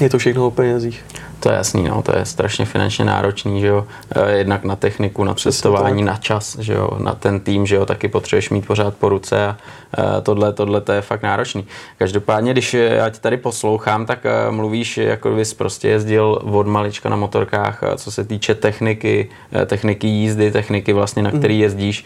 [0.01, 1.03] je to všechno o penězích.
[1.41, 5.23] To je jasný, no, to je strašně finančně náročný, že jo, eh, jednak na techniku,
[5.23, 8.95] na cestování, na čas, že jo, na ten tým, že jo, taky potřebuješ mít pořád
[8.95, 9.57] po ruce a
[9.97, 11.65] eh, tohle, tohle to je fakt náročný.
[11.97, 17.09] Každopádně, když já tě tady poslouchám, tak eh, mluvíš, jako bys prostě jezdil od malička
[17.09, 19.29] na motorkách, co se týče techniky,
[19.65, 21.39] techniky jízdy, techniky vlastně, na mhm.
[21.39, 22.05] který jezdíš.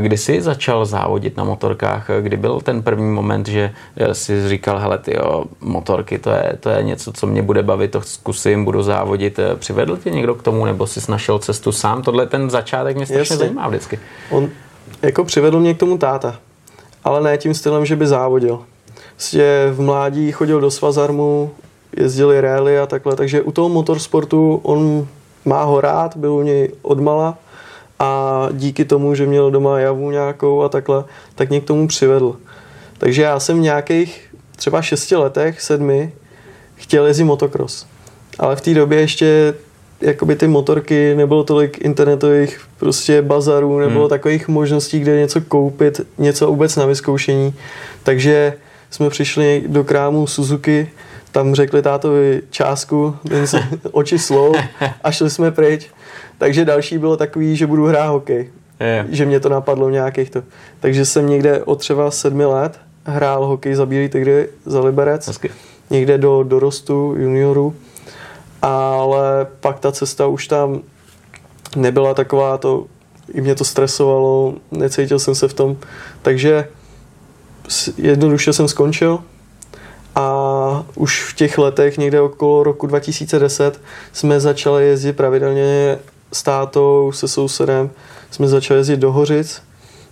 [0.00, 2.10] Kdy jsi začal závodit na motorkách?
[2.20, 3.72] Kdy byl ten první moment, že
[4.12, 5.18] jsi říkal, hele, ty
[5.60, 9.38] motorky, to je, to je něco, co mě bude bavit, to zkusím, jim budu závodit.
[9.38, 12.02] Eh, přivedl tě někdo k tomu, nebo jsi našel cestu sám?
[12.02, 13.36] Tohle ten začátek mě strašně Jasně.
[13.36, 13.98] zajímá vždycky.
[14.30, 14.48] On
[15.02, 16.38] jako přivedl mě k tomu táta,
[17.04, 18.62] ale ne tím stylem, že by závodil.
[19.16, 21.50] Vlastně v mládí chodil do Svazarmu,
[21.96, 25.08] jezdili rally a takhle, takže u toho motorsportu on
[25.44, 27.38] má ho rád, byl u něj odmala
[27.98, 31.04] a díky tomu, že měl doma javu nějakou a takhle,
[31.34, 32.36] tak mě k tomu přivedl.
[32.98, 36.12] Takže já jsem v nějakých třeba šesti letech, sedmi,
[36.74, 37.86] chtěl jezdit motocross
[38.38, 39.54] ale v té době ještě
[40.00, 44.10] jakoby ty motorky, nebylo tolik internetových prostě bazarů, nebylo hmm.
[44.10, 47.54] takových možností, kde něco koupit, něco vůbec na vyzkoušení.
[48.02, 48.54] Takže
[48.90, 50.90] jsme přišli do krámu Suzuki,
[51.32, 53.58] tam řekli tátovi částku, ten se
[53.92, 54.54] oči slou
[55.04, 55.86] a šli jsme pryč.
[56.38, 58.50] Takže další bylo takový, že budu hrát hokej.
[58.80, 59.06] Yeah.
[59.10, 60.42] Že mě to napadlo nějakých to.
[60.80, 65.26] Takže jsem někde od třeba sedmi let hrál hokej za Bílý tygry, za Liberec.
[65.26, 65.50] Hezky.
[65.90, 67.74] Někde do dorostu juniorů
[68.66, 70.80] ale pak ta cesta už tam
[71.76, 72.86] nebyla taková, to,
[73.34, 75.76] i mě to stresovalo, necítil jsem se v tom,
[76.22, 76.68] takže
[77.96, 79.18] jednoduše jsem skončil
[80.14, 83.80] a už v těch letech, někde okolo roku 2010,
[84.12, 85.98] jsme začali jezdit pravidelně
[86.32, 87.90] s tátou, se sousedem,
[88.30, 89.62] jsme začali jezdit do Hořic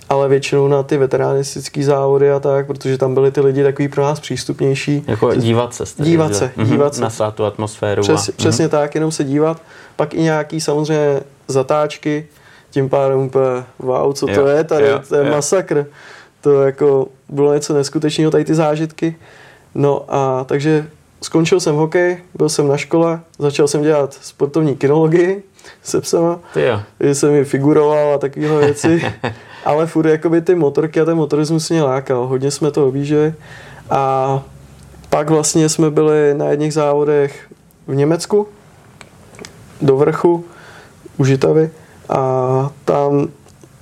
[0.09, 4.03] ale většinou na ty veteránistické závody a tak, protože tam byli ty lidi takový pro
[4.03, 5.05] nás přístupnější.
[5.07, 5.87] Jako dívat se.
[5.87, 7.01] Jste, dívat se, mm-hmm, dívat se.
[7.01, 8.03] Na tu atmosféru.
[8.03, 8.71] Přes, a, přesně mm-hmm.
[8.71, 9.63] tak, jenom se dívat.
[9.97, 12.27] Pak i nějaký samozřejmě zatáčky,
[12.71, 15.33] tím pádem úplně wow, co jo, to je tady, jo, to je jo.
[15.33, 15.87] masakr.
[16.41, 19.17] To jako bylo něco neskutečného, tady ty zážitky.
[19.75, 20.87] No a takže
[21.23, 25.43] skončil jsem hokej, byl jsem na škole, začal jsem dělat sportovní kinologii
[25.83, 26.41] se psama,
[27.01, 29.03] že jsem mi figuroval a takovéhle věci.
[29.65, 32.27] ale furt jakoby ty motorky a ten motorismus mě lákal.
[32.27, 33.35] Hodně jsme to objížděli
[33.91, 34.43] a
[35.11, 37.47] pak vlastně jsme byli na jedných závodech
[37.87, 38.49] v Německu
[39.81, 40.45] do vrchu
[41.17, 41.71] u Žitavy
[42.09, 43.29] a tam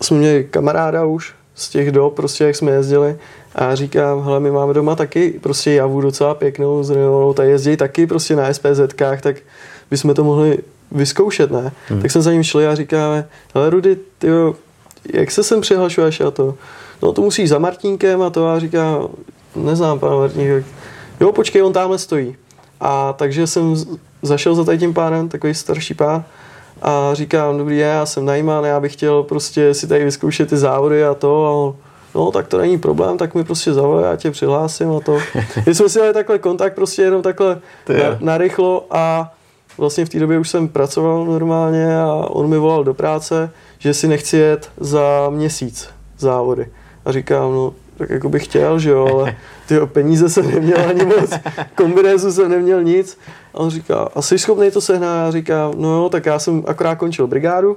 [0.02, 3.16] jsme měli kamaráda už z těch dob, prostě jak jsme jezdili
[3.54, 7.76] a já říkám, hele, my máme doma taky prostě javu docela pěknou, zrenovanou, ta jezdí
[7.76, 9.36] taky prostě na SPZkách, tak
[9.90, 10.58] bychom to mohli
[10.90, 11.72] vyzkoušet, ne?
[11.88, 12.02] Hmm.
[12.02, 14.54] Tak jsme za ním šli a říkáme, hele Rudy, tyjo,
[15.12, 16.54] jak se sem přihlašuješ a to?
[17.02, 18.98] No to musíš za Martínkem a to a říká,
[19.56, 20.66] neznám pana Martínka.
[21.20, 22.36] Jo, počkej, on tamhle stojí.
[22.80, 23.74] A takže jsem
[24.22, 26.24] zašel za tady tím pánem, takový starší pán,
[26.82, 31.04] a říkám, dobrý já jsem najímán, já bych chtěl prostě si tady vyzkoušet ty závody
[31.04, 31.46] a to.
[31.46, 31.74] A on,
[32.14, 35.18] no tak to není problém, tak mi prostě zavolej, já tě přihlásím a to.
[35.66, 39.32] My jsme si dali takhle kontakt prostě jenom takhle na, narychlo a
[39.78, 43.50] vlastně v té době už jsem pracoval normálně a on mi volal do práce
[43.82, 46.66] že si nechci jet za měsíc závody.
[47.04, 49.36] A říkám, no, tak jako bych chtěl, že jo, ale
[49.68, 51.30] ty peníze jsem neměl ani moc,
[51.74, 53.18] kombinézu jsem neměl nic.
[53.54, 55.24] A on říká, a jsi schopný to sehnat?
[55.24, 57.76] Já říkám, no jo, tak já jsem akorát končil brigádu,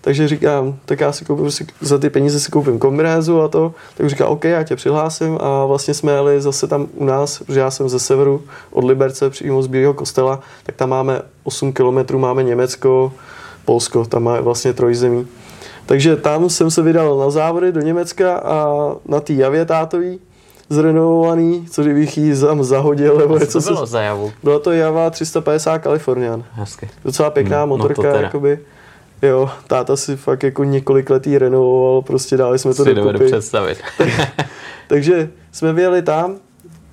[0.00, 3.74] takže říkám, tak já si koupím, prostě za ty peníze si koupím kombinézu a to.
[3.96, 7.60] Tak říká, OK, já tě přihlásím a vlastně jsme jeli zase tam u nás, protože
[7.60, 12.18] já jsem ze severu od Liberce přímo z Bílého kostela, tak tam máme 8 kilometrů,
[12.18, 13.12] máme Německo,
[13.64, 15.26] Polsko, tam má vlastně trojzemí.
[15.86, 18.66] Takže tam jsem se vydal na závody do Německa a
[19.06, 20.20] na té javě tátový
[20.70, 23.60] zrenovovaný, co kdybych jí tam zahodil, nebo něco.
[23.60, 23.92] Co bylo se...
[23.92, 24.32] za javu?
[24.42, 26.44] Byla to Java 350 Californian.
[26.52, 26.88] Hezky.
[27.04, 28.58] Docela pěkná hmm, motorka, no jakoby.
[29.22, 33.24] Jo, táta si fakt jako několik let jí renovoval, prostě dali jsme to si dokupy.
[33.24, 33.78] představit.
[34.86, 36.36] Takže jsme vyjeli tam,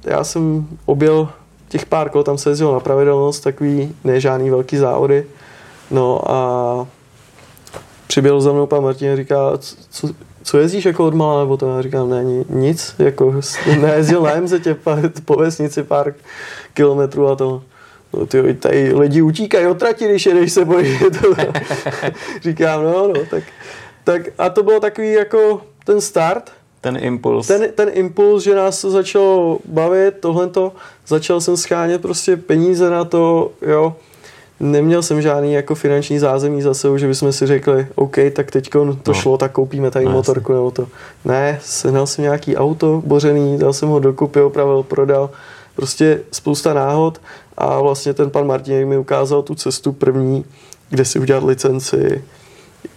[0.04, 1.30] já jsem objel
[1.70, 5.26] těch pár kol, tam se jezdil na pravidelnost, takový nežádný velký závody.
[5.92, 6.88] No a
[8.08, 9.52] přiběhl za mnou pan Martin a říká,
[9.90, 10.10] co,
[10.44, 13.36] co jezdíš jako od malá, nebo to já říkám, ne, nic, jako
[13.82, 14.54] nejezdil na MZ
[15.26, 16.14] po vesnici pár
[16.74, 17.64] kilometrů a to.
[18.14, 21.00] No ty, tady lidi utíkají od trati, když jedeš se bojí.
[22.42, 23.44] říkám, no, no, tak,
[24.04, 26.52] tak a to bylo takový jako ten start.
[26.82, 27.48] Ten impuls.
[27.48, 30.72] Ten, ten impuls, že nás to začalo bavit, tohle to,
[31.08, 33.96] začal jsem schánět prostě peníze na to, jo,
[34.60, 38.70] neměl jsem žádný jako finanční zázemí za sebou, že bychom si řekli, OK, tak teď
[38.70, 39.14] to no.
[39.14, 40.88] šlo, tak koupíme tady no, motorku nebo to.
[41.26, 45.30] Ne, sehnal jsem nějaký auto bořený, dal jsem ho dokupy, opravil, prodal.
[45.76, 47.22] Prostě spousta náhod
[47.58, 50.46] a vlastně ten pan Martin mi ukázal tu cestu první,
[50.90, 52.24] kde si udělat licenci,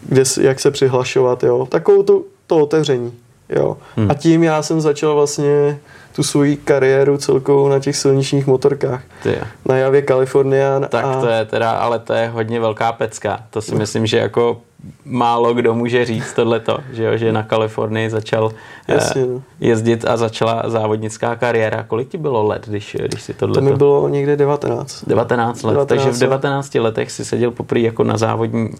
[0.02, 1.66] kde si, jak se přihlašovat, jo.
[1.66, 3.12] Takovou to, to otevření,
[3.48, 3.76] jo.
[3.96, 4.10] Hmm.
[4.10, 5.80] A tím já jsem začal vlastně
[6.16, 9.02] tu svoji kariéru celkovou na těch silničních motorkách.
[9.22, 9.38] Ty.
[9.66, 10.86] Na Javě Kalifornian.
[10.90, 11.20] Tak a...
[11.20, 13.40] to je teda, ale to je hodně velká pecka.
[13.50, 13.78] To si no.
[13.78, 14.60] myslím, že jako
[15.04, 18.52] málo kdo může říct tohleto, že, jo, že na Kalifornii začal
[18.88, 19.42] eh, Jasně, no.
[19.60, 21.82] jezdit a začala závodnická kariéra.
[21.82, 23.54] Kolik ti bylo let, když, když si tohle?
[23.54, 25.04] To mi bylo někde 19.
[25.06, 28.70] 19 let, 19 takže v 19 letech si seděl poprvé jako na závodní,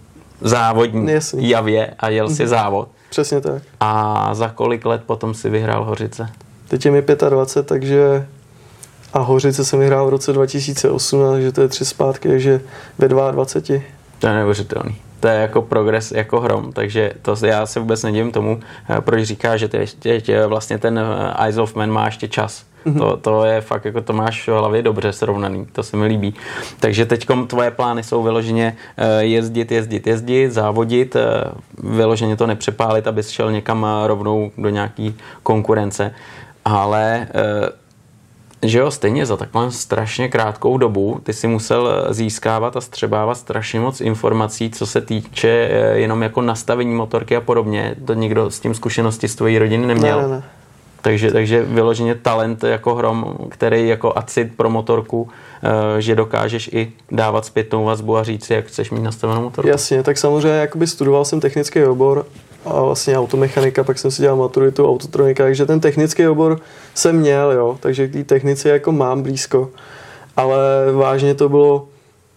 [0.41, 1.49] závodní Jasně.
[1.49, 2.51] javě a jel si mhm.
[2.51, 2.89] závod.
[3.11, 3.63] Přesně tak.
[3.81, 6.29] A za kolik let potom si vyhrál Hořice?
[6.69, 8.27] Teď je mi 25, takže
[9.13, 12.61] a Hořice jsem vyhrál v roce 2008, takže to je tři zpátky, takže
[12.99, 13.81] ve 22.
[14.19, 14.97] To je neuvěřitelný.
[15.21, 18.61] To je jako progres, jako hrom, takže to já se vůbec nedivím tomu,
[18.91, 22.65] eh, proč říká, že teď, teď vlastně ten eh, Eyes of Man má ještě čas.
[22.87, 22.99] Mm-hmm.
[22.99, 26.35] To, to je fakt, jako to máš v hlavě dobře srovnaný, to se mi líbí.
[26.81, 31.17] Takže teď tvoje plány jsou vyloženě eh, jezdit, jezdit, jezdit, závodit,
[31.79, 36.15] vyloženě to nepřepálit, abys šel někam rovnou do nějaký konkurence
[36.65, 37.27] ale
[38.63, 43.81] že jo, stejně za takhle strašně krátkou dobu ty si musel získávat a střebávat strašně
[43.81, 47.95] moc informací, co se týče eh, jenom jako nastavení motorky a podobně.
[48.05, 50.23] To nikdo s tím zkušenosti z tvojí rodiny neměl.
[50.23, 50.43] Ne, ne, ne.
[51.03, 55.29] Takže, takže vyloženě talent jako hrom, který jako acid pro motorku,
[55.63, 59.69] eh, že dokážeš i dávat zpětnou vazbu a říct si, jak chceš mít nastavenou motorku.
[59.69, 62.27] Jasně, tak samozřejmě jakoby studoval jsem technický obor
[62.65, 66.61] a vlastně automechanika, pak jsem si dělal maturitu autotronika, takže ten technický obor
[66.95, 69.71] jsem měl, jo, takže k té technice jako mám blízko,
[70.37, 70.59] ale
[70.93, 71.89] vážně to bylo,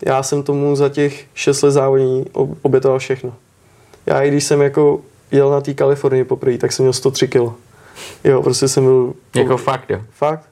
[0.06, 2.26] já jsem tomu za těch 6 let závodní
[2.62, 3.34] obětoval všechno.
[4.06, 5.02] Já i když jsem jako
[5.32, 7.52] jel na té Kalifornii poprvé, tak jsem měl 103 kg.
[8.24, 9.14] Jo, prostě jsem byl...
[9.36, 10.02] Jako fakt, jo?
[10.12, 10.44] Fakt.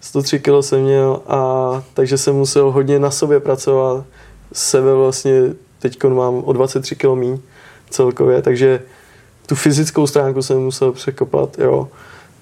[0.00, 4.04] 103 kg jsem měl a takže jsem musel hodně na sobě pracovat.
[4.52, 5.42] Sebe vlastně
[5.78, 7.38] teď mám o 23 kg míň
[7.90, 8.82] celkově, takže
[9.48, 11.88] tu fyzickou stránku jsem musel překopat, jo.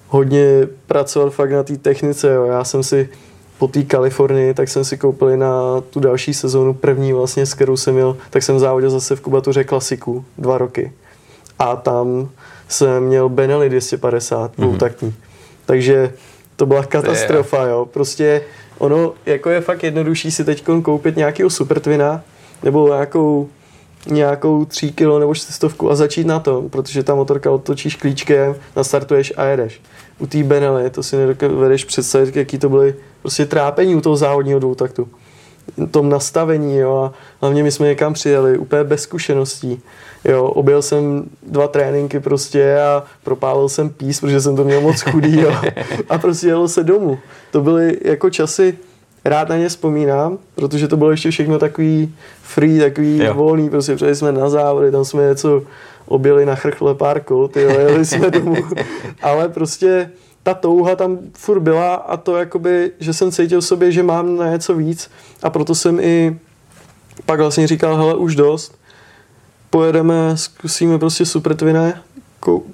[0.07, 2.45] Hodně pracovat fakt na té technice, jo.
[2.45, 3.09] Já jsem si
[3.57, 7.77] po té Kalifornii, tak jsem si koupil na tu další sezónu, první vlastně, s kterou
[7.77, 10.93] jsem měl, tak jsem závodil zase v Kubatuře klasiku dva roky.
[11.59, 12.29] A tam
[12.67, 15.13] jsem měl Benelli 250 mm-hmm.
[15.65, 16.13] Takže
[16.55, 17.85] to byla katastrofa, jo.
[17.85, 18.41] Prostě
[18.77, 22.21] ono jako je fakt jednodušší si teď koupit nějakého Super Twina
[22.63, 23.49] nebo nějakou
[24.11, 29.33] nějakou 3 kg nebo 400 a začít na to, protože ta motorka otočíš klíčkem, nastartuješ
[29.37, 29.81] a jedeš.
[30.19, 34.59] U té Benelli to si nedovedeš představit, jaký to byly prostě trápení u toho závodního
[34.59, 35.07] dvoutaktu.
[35.91, 39.81] Tom nastavení, jo, a hlavně my jsme někam přijeli, úplně bez zkušeností.
[40.25, 45.01] Jo, objel jsem dva tréninky prostě a propálil jsem pís, protože jsem to měl moc
[45.01, 45.55] chudý, jo.
[46.09, 47.17] A prostě jelo se domů.
[47.51, 48.77] To byly jako časy,
[49.25, 53.33] rád na ně vzpomínám, protože to bylo ještě všechno takový free, takový jo.
[53.33, 55.61] volný, prostě přijeli jsme na závody, tam jsme něco
[56.05, 58.55] objeli na chrchle pár kol, ty jeli jsme domů,
[59.21, 60.11] ale prostě
[60.43, 64.51] ta touha tam furt byla a to jakoby, že jsem cítil sobě, že mám na
[64.51, 65.11] něco víc
[65.43, 66.39] a proto jsem i
[67.25, 68.77] pak vlastně říkal, hele už dost,
[69.69, 72.01] pojedeme, zkusíme prostě Super Twine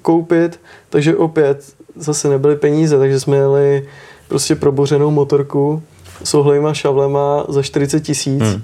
[0.02, 3.88] koupit, takže opět zase nebyly peníze, takže jsme jeli
[4.28, 5.82] prostě probořenou motorku
[6.22, 8.42] s ohlejma šavlema za 40 tisíc.
[8.42, 8.62] Hmm.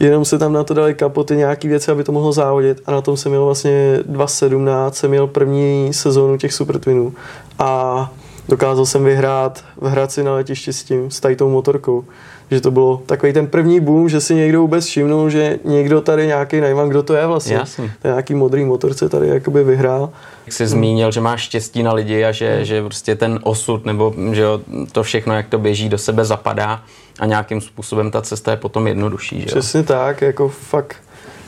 [0.00, 3.00] Jenom se tam na to dali kapoty, nějaký věci, aby to mohlo závodit a na
[3.00, 7.14] tom jsem měl vlastně 2017, jsem měl první sezónu těch Super Twinů
[7.58, 8.12] a
[8.48, 12.04] dokázal jsem vyhrát v Hradci na letišti s tím, s tady tou motorkou.
[12.50, 16.26] Že to bylo takový ten první boom, že si někdo vůbec všimnul, že někdo tady
[16.26, 17.56] nějaký najmán, kdo to je vlastně.
[17.56, 17.92] Jasně.
[18.02, 20.10] Ten nějaký modrý motorce tady jakoby vyhrál.
[20.46, 24.14] Jak jsi zmínil, že máš štěstí na lidi a že, že prostě ten osud nebo
[24.32, 24.44] že
[24.92, 26.82] to všechno, jak to běží, do sebe zapadá
[27.20, 29.40] a nějakým způsobem ta cesta je potom jednodušší.
[29.40, 29.46] Že?
[29.46, 30.96] Přesně tak, jako fakt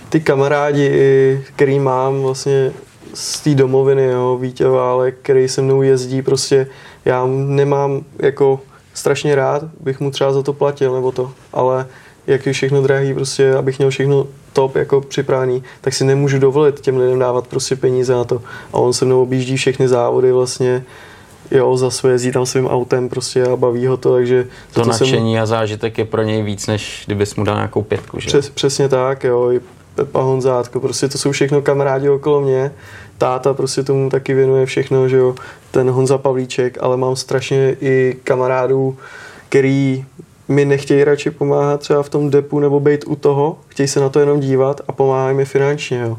[0.08, 2.72] ty kamarádi, který mám vlastně
[3.16, 6.66] z té domoviny, jo, Vítě Válek, který se mnou jezdí, prostě
[7.04, 8.60] já nemám jako
[8.94, 11.86] strašně rád, bych mu třeba za to platil nebo to, ale
[12.26, 16.80] jak je všechno drahý, prostě abych měl všechno top jako připravený, tak si nemůžu dovolit
[16.80, 18.42] těm lidem dávat prostě peníze na to.
[18.72, 20.84] A on se mnou objíždí všechny závody vlastně,
[21.50, 24.46] jo, za své jezdí tam svým autem prostě a baví ho to, takže...
[24.72, 25.42] To za nadšení jsem...
[25.42, 28.26] a zážitek je pro něj víc, než kdybys mu dal nějakou pětku, že?
[28.26, 29.60] Přes, přesně tak, jo, i
[29.94, 32.70] Pepa Honzátko, prostě to jsou všechno kamarádi okolo mě,
[33.18, 35.34] táta prostě tomu taky věnuje všechno, že jo,
[35.70, 38.96] ten Honza Pavlíček, ale mám strašně i kamarádů,
[39.48, 40.04] který
[40.48, 44.08] mi nechtějí radši pomáhat třeba v tom depu nebo být u toho, chtějí se na
[44.08, 46.18] to jenom dívat a pomáhají mi finančně, jo.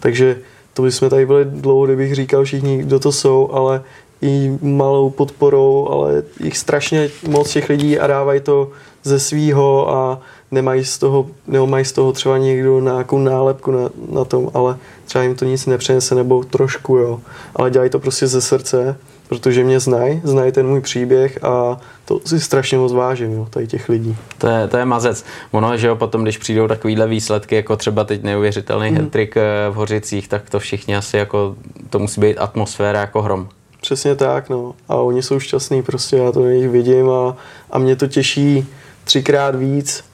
[0.00, 0.38] Takže
[0.74, 3.82] to bychom tady byli dlouho, kdybych říkal všichni, kdo to jsou, ale
[4.22, 8.70] i malou podporou, ale jich strašně moc těch lidí a dávají to
[9.02, 10.20] ze svýho a
[10.50, 14.76] nemají z toho, nebo mají z toho třeba někdo nějakou nálepku na, na tom, ale
[15.04, 17.20] třeba jim to nic nepřinese, nebo trošku, jo.
[17.56, 18.96] Ale dělají to prostě ze srdce,
[19.28, 23.66] protože mě znají, znají ten můj příběh a to si strašně moc vážím, jo, tady
[23.66, 24.16] těch lidí.
[24.38, 25.24] To je, to je mazec.
[25.50, 28.96] Ono, že jo, potom, když přijdou takovýhle výsledky, jako třeba teď neuvěřitelný mm.
[28.96, 29.34] hetrik
[29.70, 31.56] v Hořicích, tak to všichni asi jako,
[31.90, 33.48] to musí být atmosféra jako hrom.
[33.80, 34.74] Přesně tak, no.
[34.88, 37.36] A oni jsou šťastní, prostě já to na nich vidím a,
[37.70, 38.66] a mě to těší
[39.04, 40.04] třikrát víc,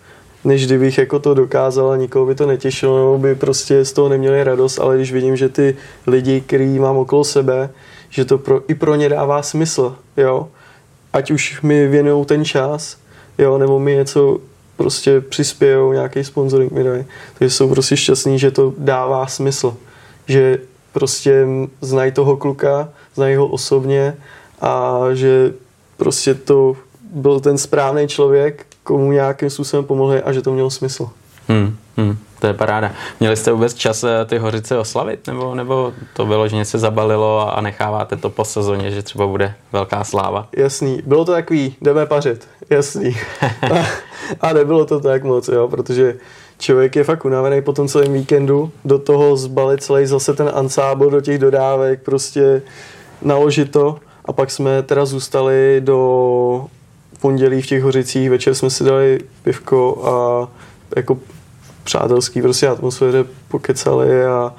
[0.44, 4.08] než kdybych jako to dokázal a nikoho by to netěšilo, nebo by prostě z toho
[4.08, 5.76] neměli radost, ale když vidím, že ty
[6.06, 7.70] lidi, který mám okolo sebe,
[8.10, 10.48] že to pro, i pro ně dává smysl, jo.
[11.12, 12.96] Ať už mi věnují ten čas,
[13.38, 14.38] jo, nebo mi něco
[14.76, 17.04] prostě přispějou, nějaký sponsoring mi dají.
[17.38, 19.76] Takže jsou prostě šťastní, že to dává smysl.
[20.26, 20.58] Že
[20.92, 21.46] prostě
[21.80, 24.16] znají toho kluka, znají ho osobně
[24.60, 25.52] a že
[25.96, 26.76] prostě to
[27.12, 31.10] byl ten správný člověk, komu nějakým způsobem pomohli a že to mělo smysl.
[31.48, 32.92] Hmm, hmm, to je paráda.
[33.20, 35.26] Měli jste vůbec čas eh, ty hořice oslavit?
[35.26, 39.54] Nebo, nebo to bylo, že něco zabalilo a necháváte to po sezóně, že třeba bude
[39.72, 40.48] velká sláva?
[40.56, 41.02] Jasný.
[41.06, 42.48] Bylo to takový, jdeme pařit.
[42.70, 43.16] Jasný.
[43.72, 43.86] a,
[44.40, 46.16] a nebylo to tak moc, jo, protože
[46.58, 51.10] člověk je fakt unavený po tom celém víkendu, do toho zbalit celý zase ten ansábl
[51.10, 52.62] do těch dodávek, prostě
[53.22, 56.66] naložit to a pak jsme teda zůstali do
[57.22, 60.48] pondělí v těch hořicích, večer jsme si dali pivko a
[60.96, 61.18] jako
[61.84, 64.54] přátelský prostě atmosféře pokecali a,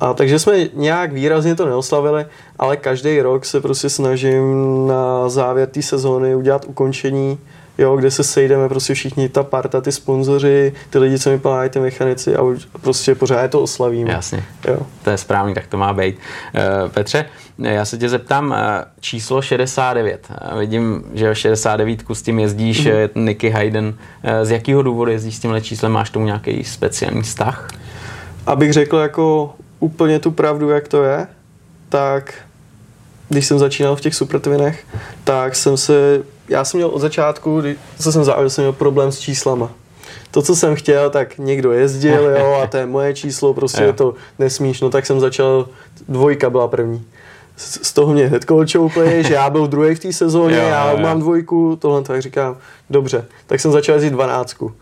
[0.00, 2.26] a takže jsme nějak výrazně to neoslavili,
[2.58, 7.38] ale každý rok se prostě snažím na závěr té sezóny udělat ukončení
[7.78, 11.70] jo, kde se sejdeme prostě všichni, ta parta, ty sponzoři, ty lidi, co mi pomáhají,
[11.70, 12.42] ty mechanici a
[12.80, 14.10] prostě pořád to oslavíme.
[14.10, 14.78] Jasně, jo.
[15.04, 16.16] to je správný, tak to má být.
[16.54, 17.24] Uh, Petře,
[17.58, 18.56] já se tě zeptám, uh,
[19.00, 20.26] číslo 69.
[20.52, 23.10] Uh, vidím, že 69 s tím jezdíš, mm-hmm.
[23.14, 23.94] Nicky Hayden.
[24.42, 25.92] Z jakého důvodu jezdíš s tímhle číslem?
[25.92, 27.68] Máš tomu nějaký speciální vztah?
[28.46, 31.26] Abych řekl jako úplně tu pravdu, jak to je,
[31.88, 32.34] tak
[33.28, 34.84] když jsem začínal v těch supertvinech,
[35.24, 37.62] tak jsem se já jsem měl od začátku,
[37.98, 39.70] co jsem zaujel, jsem měl problém s číslama.
[40.30, 43.92] To, co jsem chtěl, tak někdo jezdil, jo, a to je moje číslo, prostě je
[43.92, 45.68] to nesmíš, no tak jsem začal,
[46.08, 47.04] dvojka byla první.
[47.56, 50.90] Z toho mě hned kolčou úplně, že já byl druhý v té sezóně, jo, já
[50.90, 50.98] jo.
[50.98, 52.56] mám dvojku, tohle tak říkám,
[52.90, 54.72] dobře, tak jsem začal jezdit dvanáctku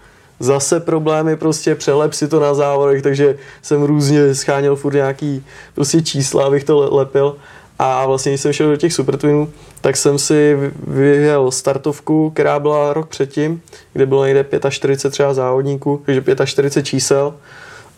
[0.41, 6.03] zase problémy, prostě přelep si to na závodech, takže jsem různě scháněl furt nějaký prostě
[6.03, 7.37] čísla, abych to lepil.
[7.83, 9.49] A vlastně, když jsem šel do těch Super Twinů,
[9.81, 10.57] tak jsem si
[10.87, 13.63] vyjel startovku, která byla rok předtím,
[13.93, 17.35] kde bylo někde 45 třeba závodníků, takže 45 čísel.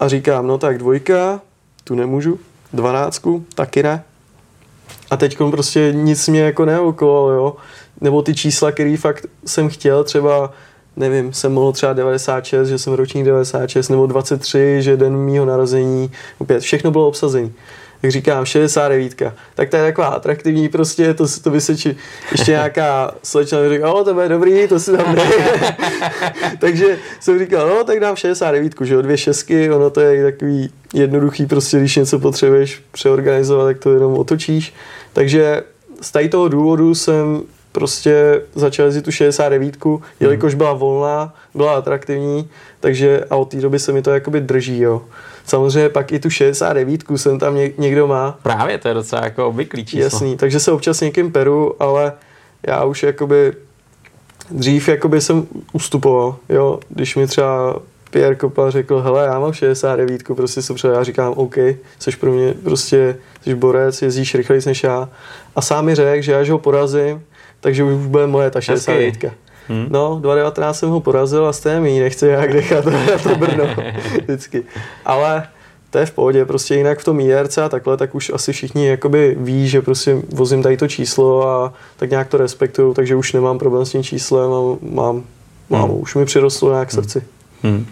[0.00, 1.40] A říkám, no tak dvojka,
[1.84, 2.38] tu nemůžu,
[2.72, 4.04] dvanáctku, taky ne.
[5.10, 7.56] A teď prostě nic mě jako neokolalo, jo.
[8.00, 10.52] Nebo ty čísla, který fakt jsem chtěl, třeba
[10.96, 16.12] nevím, jsem mohl třeba 96, že jsem ročník 96, nebo 23, že den mýho narození,
[16.38, 17.50] opět všechno bylo obsazené
[18.02, 19.22] tak říkám 69.
[19.54, 21.96] Tak to je taková atraktivní prostě, to, to by se či,
[22.32, 25.16] ještě nějaká slečna říká, o, to bude dobrý, to si tam
[26.58, 30.70] Takže jsem říkal, no, tak dám 69, že jo, dvě šestky, ono to je takový
[30.94, 34.74] jednoduchý, prostě když něco potřebuješ přeorganizovat, tak to jenom otočíš.
[35.12, 35.62] Takže
[36.00, 37.42] z tady toho důvodu jsem
[37.72, 39.76] prostě začal jezdit tu 69,
[40.20, 42.48] jelikož byla volná, byla atraktivní,
[42.80, 45.02] takže a od té doby se mi to jakoby drží, jo.
[45.46, 48.38] Samozřejmě pak i tu 69 jsem tam někdo má.
[48.42, 50.02] Právě, to je docela jako obvyklý číslo.
[50.02, 52.12] Jasný, takže se občas někým peru, ale
[52.66, 53.52] já už jakoby
[54.50, 57.76] dřív jakoby jsem ustupoval, jo, když mi třeba
[58.10, 61.56] Pierre Kopa řekl, hele, já mám 69, prostě jsem já říkám, OK,
[61.98, 65.08] jsi pro mě prostě, jsi borec, jezdíš rychleji než já.
[65.56, 67.22] A sám mi řekl, že až ho porazím,
[67.60, 69.32] takže už bude moje ta 69.
[69.68, 69.86] Hmm.
[69.90, 73.64] No, 2019 jsem ho porazil a stejně mi nechce jak nechat na to Brno
[74.22, 74.62] vždycky.
[75.04, 75.46] Ale
[75.92, 78.86] to je v pohodě, prostě jinak v tom IRC a takhle, tak už asi všichni
[78.86, 83.32] jakoby ví, že prostě vozím tady to číslo a tak nějak to respektuju, takže už
[83.32, 84.60] nemám problém s tím číslem a
[84.94, 85.22] mám,
[85.70, 86.00] mám hmm.
[86.00, 87.22] už mi přirostlo nějak srdci.
[87.62, 87.86] Hmm.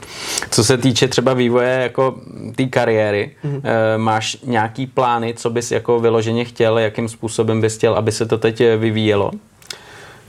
[0.51, 2.15] Co se týče třeba vývoje jako
[2.57, 3.61] té kariéry, hmm.
[3.65, 8.27] e, máš nějaký plány, co bys jako vyloženě chtěl, jakým způsobem bys chtěl, aby se
[8.27, 9.31] to teď vyvíjelo?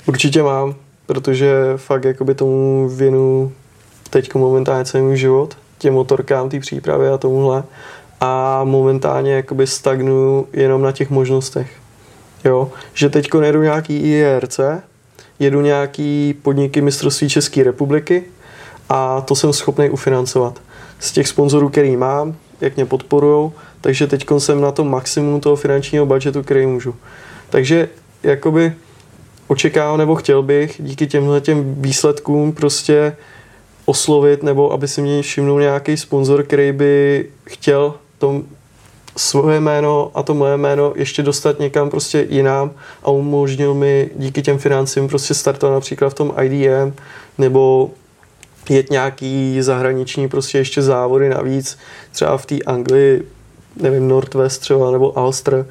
[0.06, 0.76] Určitě mám,
[1.12, 3.52] protože fakt jakoby tomu věnu
[4.10, 7.64] teď momentálně celý můj život těm motorkám, té přípravy a tomuhle.
[8.20, 11.72] A momentálně jakoby stagnuju jenom na těch možnostech.
[12.46, 14.60] Jo, že teď jedu nějaký IRC,
[15.40, 18.24] jedu nějaký podniky mistrovství České republiky
[18.90, 20.62] a to jsem schopný ufinancovat.
[21.00, 23.52] Z těch sponzorů, který mám, jak mě podporují,
[23.82, 26.96] takže teď jsem na tom maximum toho finančního budžetu, který můžu.
[27.50, 27.90] Takže
[28.24, 28.74] jakoby
[29.52, 33.16] očekávám nebo chtěl bych díky těmhle těm výsledkům prostě
[33.86, 38.42] oslovit, nebo aby si mě všimnul nějaký sponzor, který by chtěl to
[39.18, 42.72] svoje jméno a to moje jméno ještě dostat někam prostě jinam
[43.04, 46.94] a umožnil mi díky těm financím prostě startovat například v tom IDM
[47.38, 47.92] nebo
[48.70, 51.78] jet nějaký zahraniční prostě ještě závody navíc,
[52.12, 53.28] třeba v té Anglii,
[53.76, 55.66] nevím, Northwest třeba, nebo Ulster,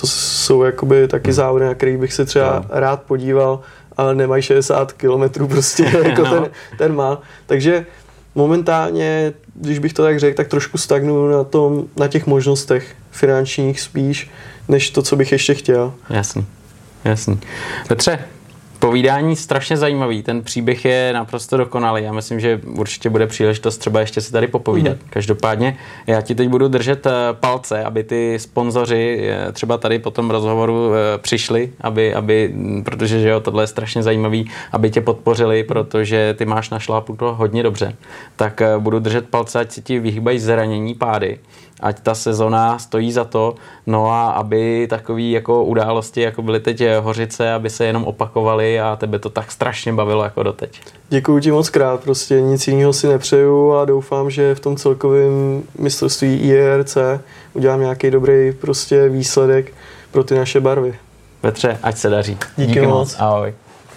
[0.00, 1.34] to jsou jakoby taky hmm.
[1.34, 2.80] závody, na kterých bych se třeba no.
[2.80, 3.60] rád podíval
[3.96, 6.30] ale nemají 60 km prostě, jako no.
[6.30, 7.22] ten, ten má.
[7.46, 7.86] Takže
[8.34, 13.80] momentálně, když bych to tak řekl, tak trošku stagnuju na, tom, na těch možnostech finančních
[13.80, 14.30] spíš,
[14.68, 15.94] než to, co bych ještě chtěl.
[16.10, 16.46] Jasný,
[17.04, 17.40] jasný.
[17.88, 18.18] Petře,
[18.84, 22.04] povídání strašně zajímavý, ten příběh je naprosto dokonalý.
[22.04, 24.96] Já myslím, že určitě bude příležitost třeba ještě si tady popovídat.
[24.96, 25.08] Mm.
[25.10, 25.76] Každopádně
[26.06, 30.30] já ti teď budu držet eh, palce, aby ty sponzoři eh, třeba tady po tom
[30.30, 32.54] rozhovoru eh, přišli, aby, aby
[32.84, 37.16] protože že jo, tohle je strašně zajímavý, aby tě podpořili, protože ty máš na šlápu
[37.16, 37.96] to hodně dobře.
[38.36, 41.38] Tak budu držet palce, ať si ti vyhýbají zranění, pády
[41.80, 43.54] ať ta sezona stojí za to,
[43.86, 48.96] no a aby takové jako události, jako byly teď Hořice, aby se jenom opakovaly a
[48.96, 50.80] tebe to tak strašně bavilo jako doteď.
[51.08, 55.62] Děkuji ti moc krát, prostě nic jiného si nepřeju a doufám, že v tom celkovém
[55.78, 56.96] mistrovství IRC
[57.52, 59.72] udělám nějaký dobrý prostě výsledek
[60.10, 60.94] pro ty naše barvy.
[61.40, 62.38] Petře, ať se daří.
[62.56, 62.90] Díky, Díky moc.
[62.90, 63.16] moc.
[63.18, 63.54] Ahoj.